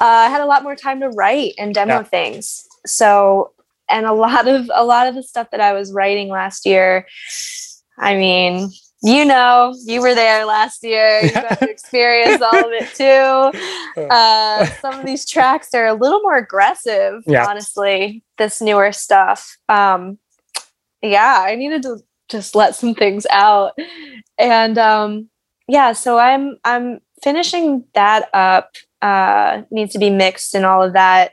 Uh, 0.00 0.04
I 0.04 0.28
had 0.28 0.40
a 0.40 0.46
lot 0.46 0.62
more 0.62 0.76
time 0.76 1.00
to 1.00 1.08
write 1.10 1.54
and 1.58 1.74
demo 1.74 1.96
Yeah. 1.98 2.02
things. 2.04 2.66
So, 2.86 3.52
and 3.90 4.06
a 4.06 4.12
lot 4.12 4.48
of 4.48 4.70
a 4.72 4.84
lot 4.84 5.06
of 5.06 5.14
the 5.14 5.22
stuff 5.22 5.48
that 5.50 5.60
I 5.60 5.72
was 5.72 5.92
writing 5.92 6.28
last 6.28 6.64
year. 6.66 7.06
I 7.98 8.16
mean, 8.16 8.70
you 9.02 9.24
know, 9.24 9.74
you 9.84 10.00
were 10.00 10.14
there 10.14 10.44
last 10.44 10.82
year. 10.82 11.20
You 11.22 11.32
got 11.32 11.58
to 11.58 11.68
experience 11.70 12.40
all 12.40 12.64
of 12.66 12.72
it 12.72 12.88
too. 12.94 13.58
Uh, 14.10 14.64
some 14.80 14.98
of 14.98 15.04
these 15.04 15.26
tracks 15.28 15.74
are 15.74 15.86
a 15.86 15.92
little 15.92 16.20
more 16.22 16.36
aggressive, 16.38 17.22
Yeah. 17.26 17.46
honestly. 17.46 18.24
This 18.38 18.62
newer 18.62 18.90
stuff. 18.90 19.58
Um, 19.68 20.18
yeah, 21.02 21.44
I 21.46 21.56
needed 21.56 21.82
to 21.82 21.98
just 22.32 22.54
let 22.56 22.74
some 22.74 22.94
things 22.94 23.26
out, 23.30 23.78
and 24.38 24.76
um, 24.78 25.28
yeah, 25.68 25.92
so 25.92 26.18
I'm 26.18 26.56
I'm 26.64 27.00
finishing 27.22 27.84
that 27.94 28.28
up. 28.34 28.74
Uh, 29.00 29.62
needs 29.70 29.92
to 29.92 29.98
be 29.98 30.10
mixed 30.10 30.54
and 30.54 30.64
all 30.64 30.82
of 30.82 30.92
that. 30.92 31.32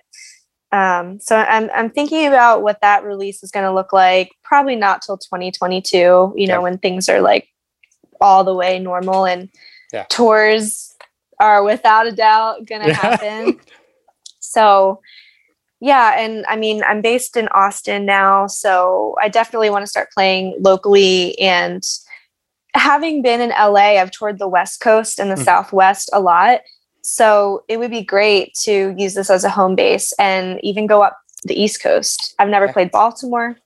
Um, 0.71 1.19
so 1.19 1.35
I'm 1.35 1.69
I'm 1.73 1.89
thinking 1.89 2.27
about 2.27 2.61
what 2.61 2.79
that 2.81 3.03
release 3.03 3.41
is 3.43 3.51
going 3.51 3.65
to 3.65 3.73
look 3.73 3.91
like. 3.93 4.29
Probably 4.43 4.75
not 4.75 5.01
till 5.01 5.17
2022. 5.17 6.33
You 6.35 6.47
know, 6.47 6.61
when 6.61 6.77
things 6.77 7.09
are 7.09 7.21
like 7.21 7.47
all 8.21 8.43
the 8.43 8.53
way 8.53 8.79
normal 8.79 9.25
and 9.25 9.49
Yeah. 9.93 10.05
tours 10.09 10.93
are 11.39 11.63
without 11.63 12.05
a 12.07 12.11
doubt 12.11 12.65
going 12.65 12.81
to 12.85 12.87
Yeah. 12.87 12.93
happen. 12.93 13.59
So, 14.39 15.01
yeah, 15.79 16.19
and 16.19 16.45
I 16.47 16.55
mean, 16.55 16.83
I'm 16.83 17.01
based 17.01 17.37
in 17.37 17.47
Austin 17.49 18.05
now, 18.05 18.47
so 18.47 19.15
I 19.21 19.29
definitely 19.29 19.69
want 19.69 19.83
to 19.83 19.89
start 19.89 20.09
playing 20.13 20.55
locally. 20.59 21.37
And 21.39 21.83
having 22.75 23.21
been 23.21 23.41
in 23.41 23.49
LA, 23.49 23.97
I've 23.99 24.11
toured 24.11 24.39
the 24.39 24.47
West 24.47 24.81
Coast 24.81 25.19
and 25.19 25.31
the 25.31 25.35
Mhm. 25.35 25.45
Southwest 25.45 26.09
a 26.13 26.19
lot. 26.19 26.61
So 27.01 27.63
it 27.67 27.77
would 27.77 27.91
be 27.91 28.03
great 28.03 28.53
to 28.63 28.93
use 28.97 29.13
this 29.13 29.29
as 29.29 29.43
a 29.43 29.49
home 29.49 29.75
base 29.75 30.11
and 30.19 30.59
even 30.63 30.85
go 30.85 31.01
up 31.01 31.17
the 31.45 31.59
East 31.59 31.81
Coast. 31.81 32.35
I've 32.37 32.49
never 32.49 32.65
Okay. 32.65 32.73
played 32.73 32.91
Baltimore. 32.91 33.57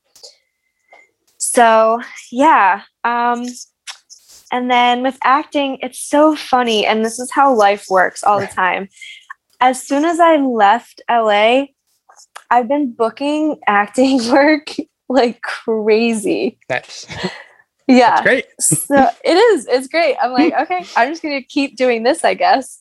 So, 1.37 1.99
yeah. 2.31 2.83
Um, 3.03 3.45
and 4.51 4.69
then 4.69 5.01
with 5.01 5.17
acting, 5.23 5.79
it's 5.81 5.99
so 5.99 6.35
funny. 6.35 6.85
And 6.85 7.03
this 7.03 7.19
is 7.19 7.31
how 7.31 7.53
life 7.53 7.87
works 7.89 8.23
all 8.23 8.39
the 8.39 8.47
time. 8.63 8.87
As 9.59 9.81
soon 9.85 10.05
as 10.05 10.19
I 10.19 10.37
left 10.37 11.01
LA, 11.09 11.65
I've 12.53 12.67
been 12.67 12.91
booking 12.93 13.59
acting 13.67 14.19
work 14.31 14.67
like 15.09 15.41
crazy. 15.41 16.57
nice. 16.69 17.05
Yeah. 17.87 18.11
That's 18.11 18.21
great. 18.21 18.45
so 18.59 19.09
it 19.25 19.33
is. 19.35 19.67
It's 19.67 19.87
great. 19.87 20.15
I'm 20.21 20.31
like, 20.31 20.53
okay, 20.53 20.85
I'm 20.95 21.09
just 21.11 21.21
gonna 21.21 21.41
keep 21.41 21.75
doing 21.75 22.03
this, 22.03 22.23
I 22.23 22.33
guess. 22.33 22.79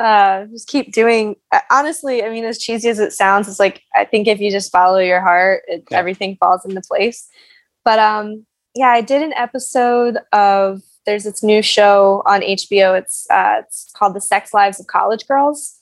Uh, 0.00 0.46
just 0.46 0.68
keep 0.68 0.92
doing. 0.92 1.36
uh, 1.52 1.60
Honestly, 1.70 2.22
I 2.24 2.28
mean, 2.30 2.44
as 2.44 2.58
cheesy 2.58 2.88
as 2.88 2.98
it 2.98 3.12
sounds, 3.12 3.48
it's 3.48 3.60
like 3.60 3.82
I 3.94 4.04
think 4.04 4.26
if 4.28 4.40
you 4.40 4.50
just 4.50 4.72
follow 4.72 4.98
your 4.98 5.20
heart, 5.20 5.62
it, 5.68 5.84
Yeah. 5.90 5.98
everything 5.98 6.36
falls 6.40 6.64
into 6.64 6.80
place. 6.86 7.28
But 7.84 7.98
um, 7.98 8.44
yeah, 8.74 8.88
I 8.88 9.00
did 9.00 9.22
an 9.22 9.32
episode 9.34 10.18
of. 10.32 10.82
There's 11.04 11.24
this 11.24 11.42
new 11.42 11.62
show 11.62 12.22
on 12.26 12.42
HBO. 12.42 12.96
It's 12.98 13.26
uh, 13.30 13.62
it's 13.64 13.90
called 13.96 14.14
The 14.14 14.20
Sex 14.20 14.52
Lives 14.54 14.78
of 14.78 14.86
College 14.86 15.26
Girls, 15.26 15.78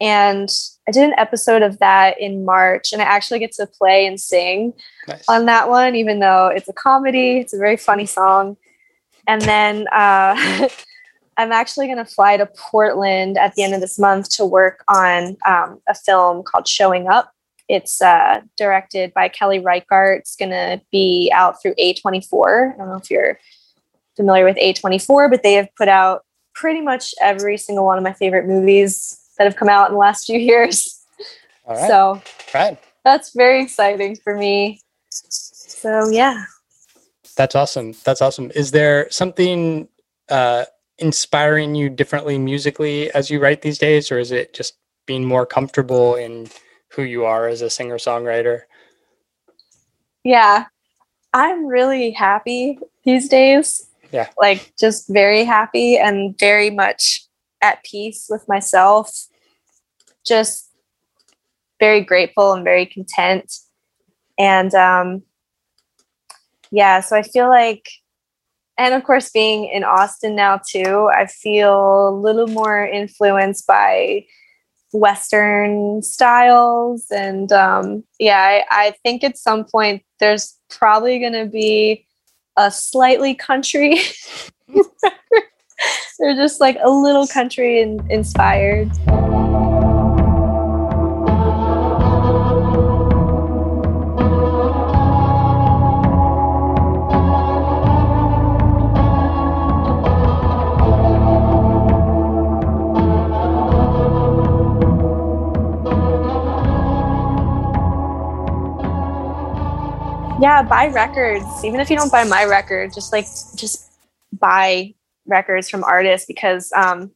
and 0.00 0.48
I 0.88 0.92
did 0.92 1.04
an 1.04 1.14
episode 1.18 1.62
of 1.62 1.78
that 1.78 2.20
in 2.20 2.44
March, 2.44 2.92
and 2.92 3.02
I 3.02 3.04
actually 3.04 3.38
get 3.38 3.52
to 3.52 3.66
play 3.66 4.06
and 4.06 4.18
sing 4.18 4.72
Nice. 5.06 5.24
on 5.28 5.44
that 5.46 5.68
one, 5.68 5.94
even 5.94 6.20
though 6.20 6.46
it's 6.46 6.68
a 6.68 6.72
comedy. 6.72 7.38
It's 7.38 7.52
a 7.52 7.58
very 7.58 7.76
funny 7.76 8.06
song. 8.06 8.56
And 9.26 9.42
then 9.42 9.86
uh, 9.92 10.68
I'm 11.36 11.52
actually 11.52 11.86
going 11.86 11.98
to 11.98 12.04
fly 12.04 12.38
to 12.38 12.46
Portland 12.46 13.36
at 13.36 13.54
the 13.54 13.62
end 13.62 13.74
of 13.74 13.80
this 13.80 13.98
month 13.98 14.30
to 14.36 14.44
work 14.46 14.82
on 14.88 15.36
um, 15.46 15.80
a 15.88 15.94
film 15.94 16.42
called 16.42 16.66
Showing 16.66 17.06
Up. 17.06 17.32
It's 17.68 18.02
uh, 18.02 18.40
directed 18.56 19.14
by 19.14 19.28
Kelly 19.28 19.60
Reichardt. 19.60 20.20
It's 20.20 20.34
going 20.34 20.50
to 20.50 20.80
be 20.90 21.30
out 21.32 21.62
through 21.62 21.74
A24. 21.74 22.74
I 22.74 22.76
don't 22.76 22.88
know 22.88 22.96
if 22.96 23.10
you're 23.10 23.38
familiar 24.16 24.44
with 24.44 24.56
A24, 24.56 25.30
but 25.30 25.42
they 25.42 25.52
have 25.52 25.68
put 25.76 25.88
out 25.88 26.24
pretty 26.54 26.80
much 26.80 27.14
every 27.20 27.56
single 27.56 27.84
one 27.84 27.96
of 27.96 28.02
my 28.02 28.12
favorite 28.12 28.46
movies 28.46 29.19
that 29.40 29.46
have 29.46 29.56
come 29.56 29.70
out 29.70 29.88
in 29.88 29.94
the 29.94 29.98
last 29.98 30.26
few 30.26 30.38
years. 30.52 31.02
All 31.64 31.74
right. 31.74 31.88
So 31.88 32.22
right. 32.54 32.78
that's 33.04 33.32
very 33.32 33.62
exciting 33.62 34.16
for 34.16 34.36
me. 34.36 34.82
So 35.08 36.10
yeah. 36.10 36.44
That's 37.36 37.54
awesome. 37.54 37.94
That's 38.04 38.20
awesome. 38.20 38.52
Is 38.54 38.70
there 38.70 39.10
something 39.10 39.88
uh, 40.28 40.66
inspiring 40.98 41.74
you 41.74 41.88
differently 41.88 42.36
musically 42.36 43.10
as 43.12 43.30
you 43.30 43.40
write 43.40 43.62
these 43.62 43.78
days, 43.78 44.12
or 44.12 44.18
is 44.18 44.30
it 44.30 44.52
just 44.52 44.74
being 45.06 45.24
more 45.24 45.46
comfortable 45.46 46.16
in 46.16 46.48
who 46.88 47.02
you 47.02 47.24
are 47.24 47.48
as 47.48 47.62
a 47.62 47.70
singer 47.70 47.96
songwriter? 47.96 48.62
Yeah. 50.22 50.66
I'm 51.32 51.64
really 51.64 52.10
happy 52.10 52.78
these 53.04 53.26
days. 53.26 53.86
Yeah. 54.12 54.28
Like 54.38 54.74
just 54.78 55.08
very 55.08 55.44
happy 55.44 55.96
and 55.96 56.38
very 56.38 56.68
much 56.68 57.24
at 57.62 57.82
peace 57.84 58.26
with 58.28 58.46
myself. 58.48 59.28
Just 60.26 60.70
very 61.78 62.02
grateful 62.02 62.52
and 62.52 62.64
very 62.64 62.86
content. 62.86 63.52
And 64.38 64.74
um 64.74 65.22
yeah, 66.70 67.00
so 67.00 67.16
I 67.16 67.22
feel 67.22 67.48
like 67.48 67.88
and 68.78 68.94
of 68.94 69.04
course 69.04 69.30
being 69.30 69.66
in 69.66 69.84
Austin 69.84 70.34
now 70.34 70.60
too, 70.66 71.10
I 71.12 71.26
feel 71.26 72.08
a 72.08 72.16
little 72.16 72.46
more 72.46 72.86
influenced 72.86 73.66
by 73.66 74.24
western 74.92 76.02
styles 76.02 77.06
and 77.12 77.52
um 77.52 78.02
yeah 78.18 78.62
I, 78.70 78.86
I 78.88 78.94
think 79.04 79.22
at 79.22 79.38
some 79.38 79.64
point 79.64 80.02
there's 80.18 80.58
probably 80.68 81.20
going 81.20 81.32
to 81.32 81.46
be 81.46 82.06
a 82.56 82.72
slightly 82.72 83.34
country 83.34 84.00
they're 86.18 86.34
just 86.34 86.60
like 86.60 86.76
a 86.82 86.90
little 86.90 87.28
country 87.28 87.80
in, 87.80 88.04
inspired 88.10 88.90
yeah 110.40 110.62
buy 110.62 110.88
records 110.88 111.64
even 111.64 111.80
if 111.80 111.90
you 111.90 111.96
don't 111.96 112.10
buy 112.10 112.24
my 112.24 112.44
record 112.44 112.92
just 112.92 113.12
like 113.12 113.26
just 113.56 113.90
buy 114.32 114.92
records 115.26 115.68
from 115.68 115.84
artists 115.84 116.26
because 116.26 116.72
um 116.72 117.10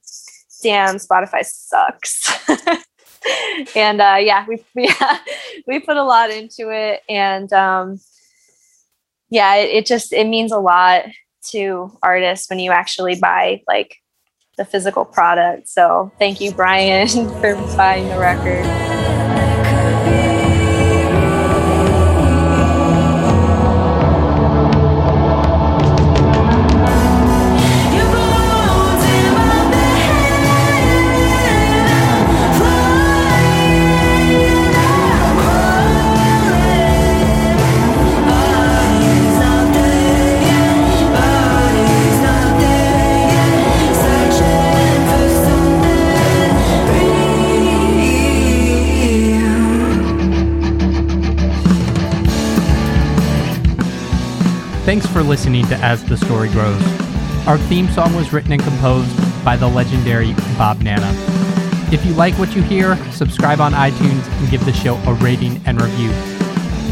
damn, 0.64 0.97
Spotify 0.97 1.45
sucks. 1.45 2.27
and 3.77 4.01
uh, 4.01 4.16
yeah, 4.18 4.45
we 4.49 4.64
we 4.75 4.91
we 5.68 5.79
put 5.79 5.97
a 5.97 6.03
lot 6.03 6.31
into 6.31 6.70
it, 6.70 7.03
and 7.09 7.53
um, 7.53 8.01
yeah, 9.31 9.55
it, 9.57 9.70
it 9.70 9.87
just 9.87 10.12
it 10.12 10.27
means 10.27 10.51
a 10.51 10.59
lot 10.59 11.05
to 11.51 11.97
artists 12.03 12.51
when 12.51 12.59
you 12.59 12.72
actually 12.72 13.20
buy 13.20 13.62
like 13.68 13.99
the 14.57 14.64
physical 14.64 15.05
product. 15.05 15.68
So 15.68 16.11
thank 16.18 16.41
you, 16.41 16.51
Brian, 16.53 17.09
for 17.41 17.55
buying 17.77 18.09
the 18.09 18.18
record. 18.18 18.93
Listening 55.35 55.66
to 55.66 55.74
As 55.78 56.05
the 56.05 56.16
Story 56.16 56.49
Grows. 56.51 56.80
Our 57.49 57.59
theme 57.59 57.89
song 57.89 58.14
was 58.14 58.32
written 58.32 58.53
and 58.53 58.62
composed 58.62 59.45
by 59.45 59.57
the 59.57 59.66
legendary 59.66 60.32
Bob 60.57 60.80
Nanna. 60.80 61.12
If 61.93 62.07
you 62.07 62.14
like 62.14 62.39
what 62.39 62.55
you 62.55 62.62
hear, 62.62 62.95
subscribe 63.11 63.59
on 63.59 63.72
iTunes 63.72 64.24
and 64.39 64.49
give 64.49 64.64
the 64.64 64.72
show 64.72 64.95
a 64.95 65.14
rating 65.14 65.61
and 65.66 65.82
review. 65.82 66.11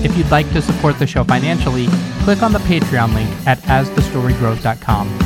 If 0.05 0.19
you'd 0.19 0.33
like 0.33 0.51
to 0.55 0.61
support 0.61 0.99
the 0.99 1.07
show 1.07 1.23
financially, 1.23 1.87
click 2.25 2.43
on 2.43 2.53
the 2.53 2.59
Patreon 2.59 3.15
link 3.15 3.31
at 3.47 3.59
asthestorygrows.com. 3.59 5.19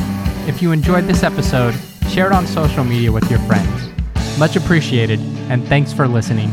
If 0.47 0.61
you 0.61 0.71
enjoyed 0.71 1.05
this 1.05 1.23
episode, 1.23 1.73
share 2.11 2.27
it 2.27 2.33
on 2.33 2.45
social 2.45 2.83
media 2.83 3.11
with 3.11 3.27
your 3.31 3.39
friends. 3.39 3.89
Much 4.37 4.55
appreciated, 4.55 5.19
and 5.49 5.67
thanks 5.67 5.91
for 5.91 6.07
listening. 6.07 6.51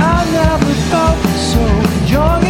I 0.00 0.28
never 0.32 0.74
felt 0.90 1.22
so 1.36 2.06
joy 2.08 2.43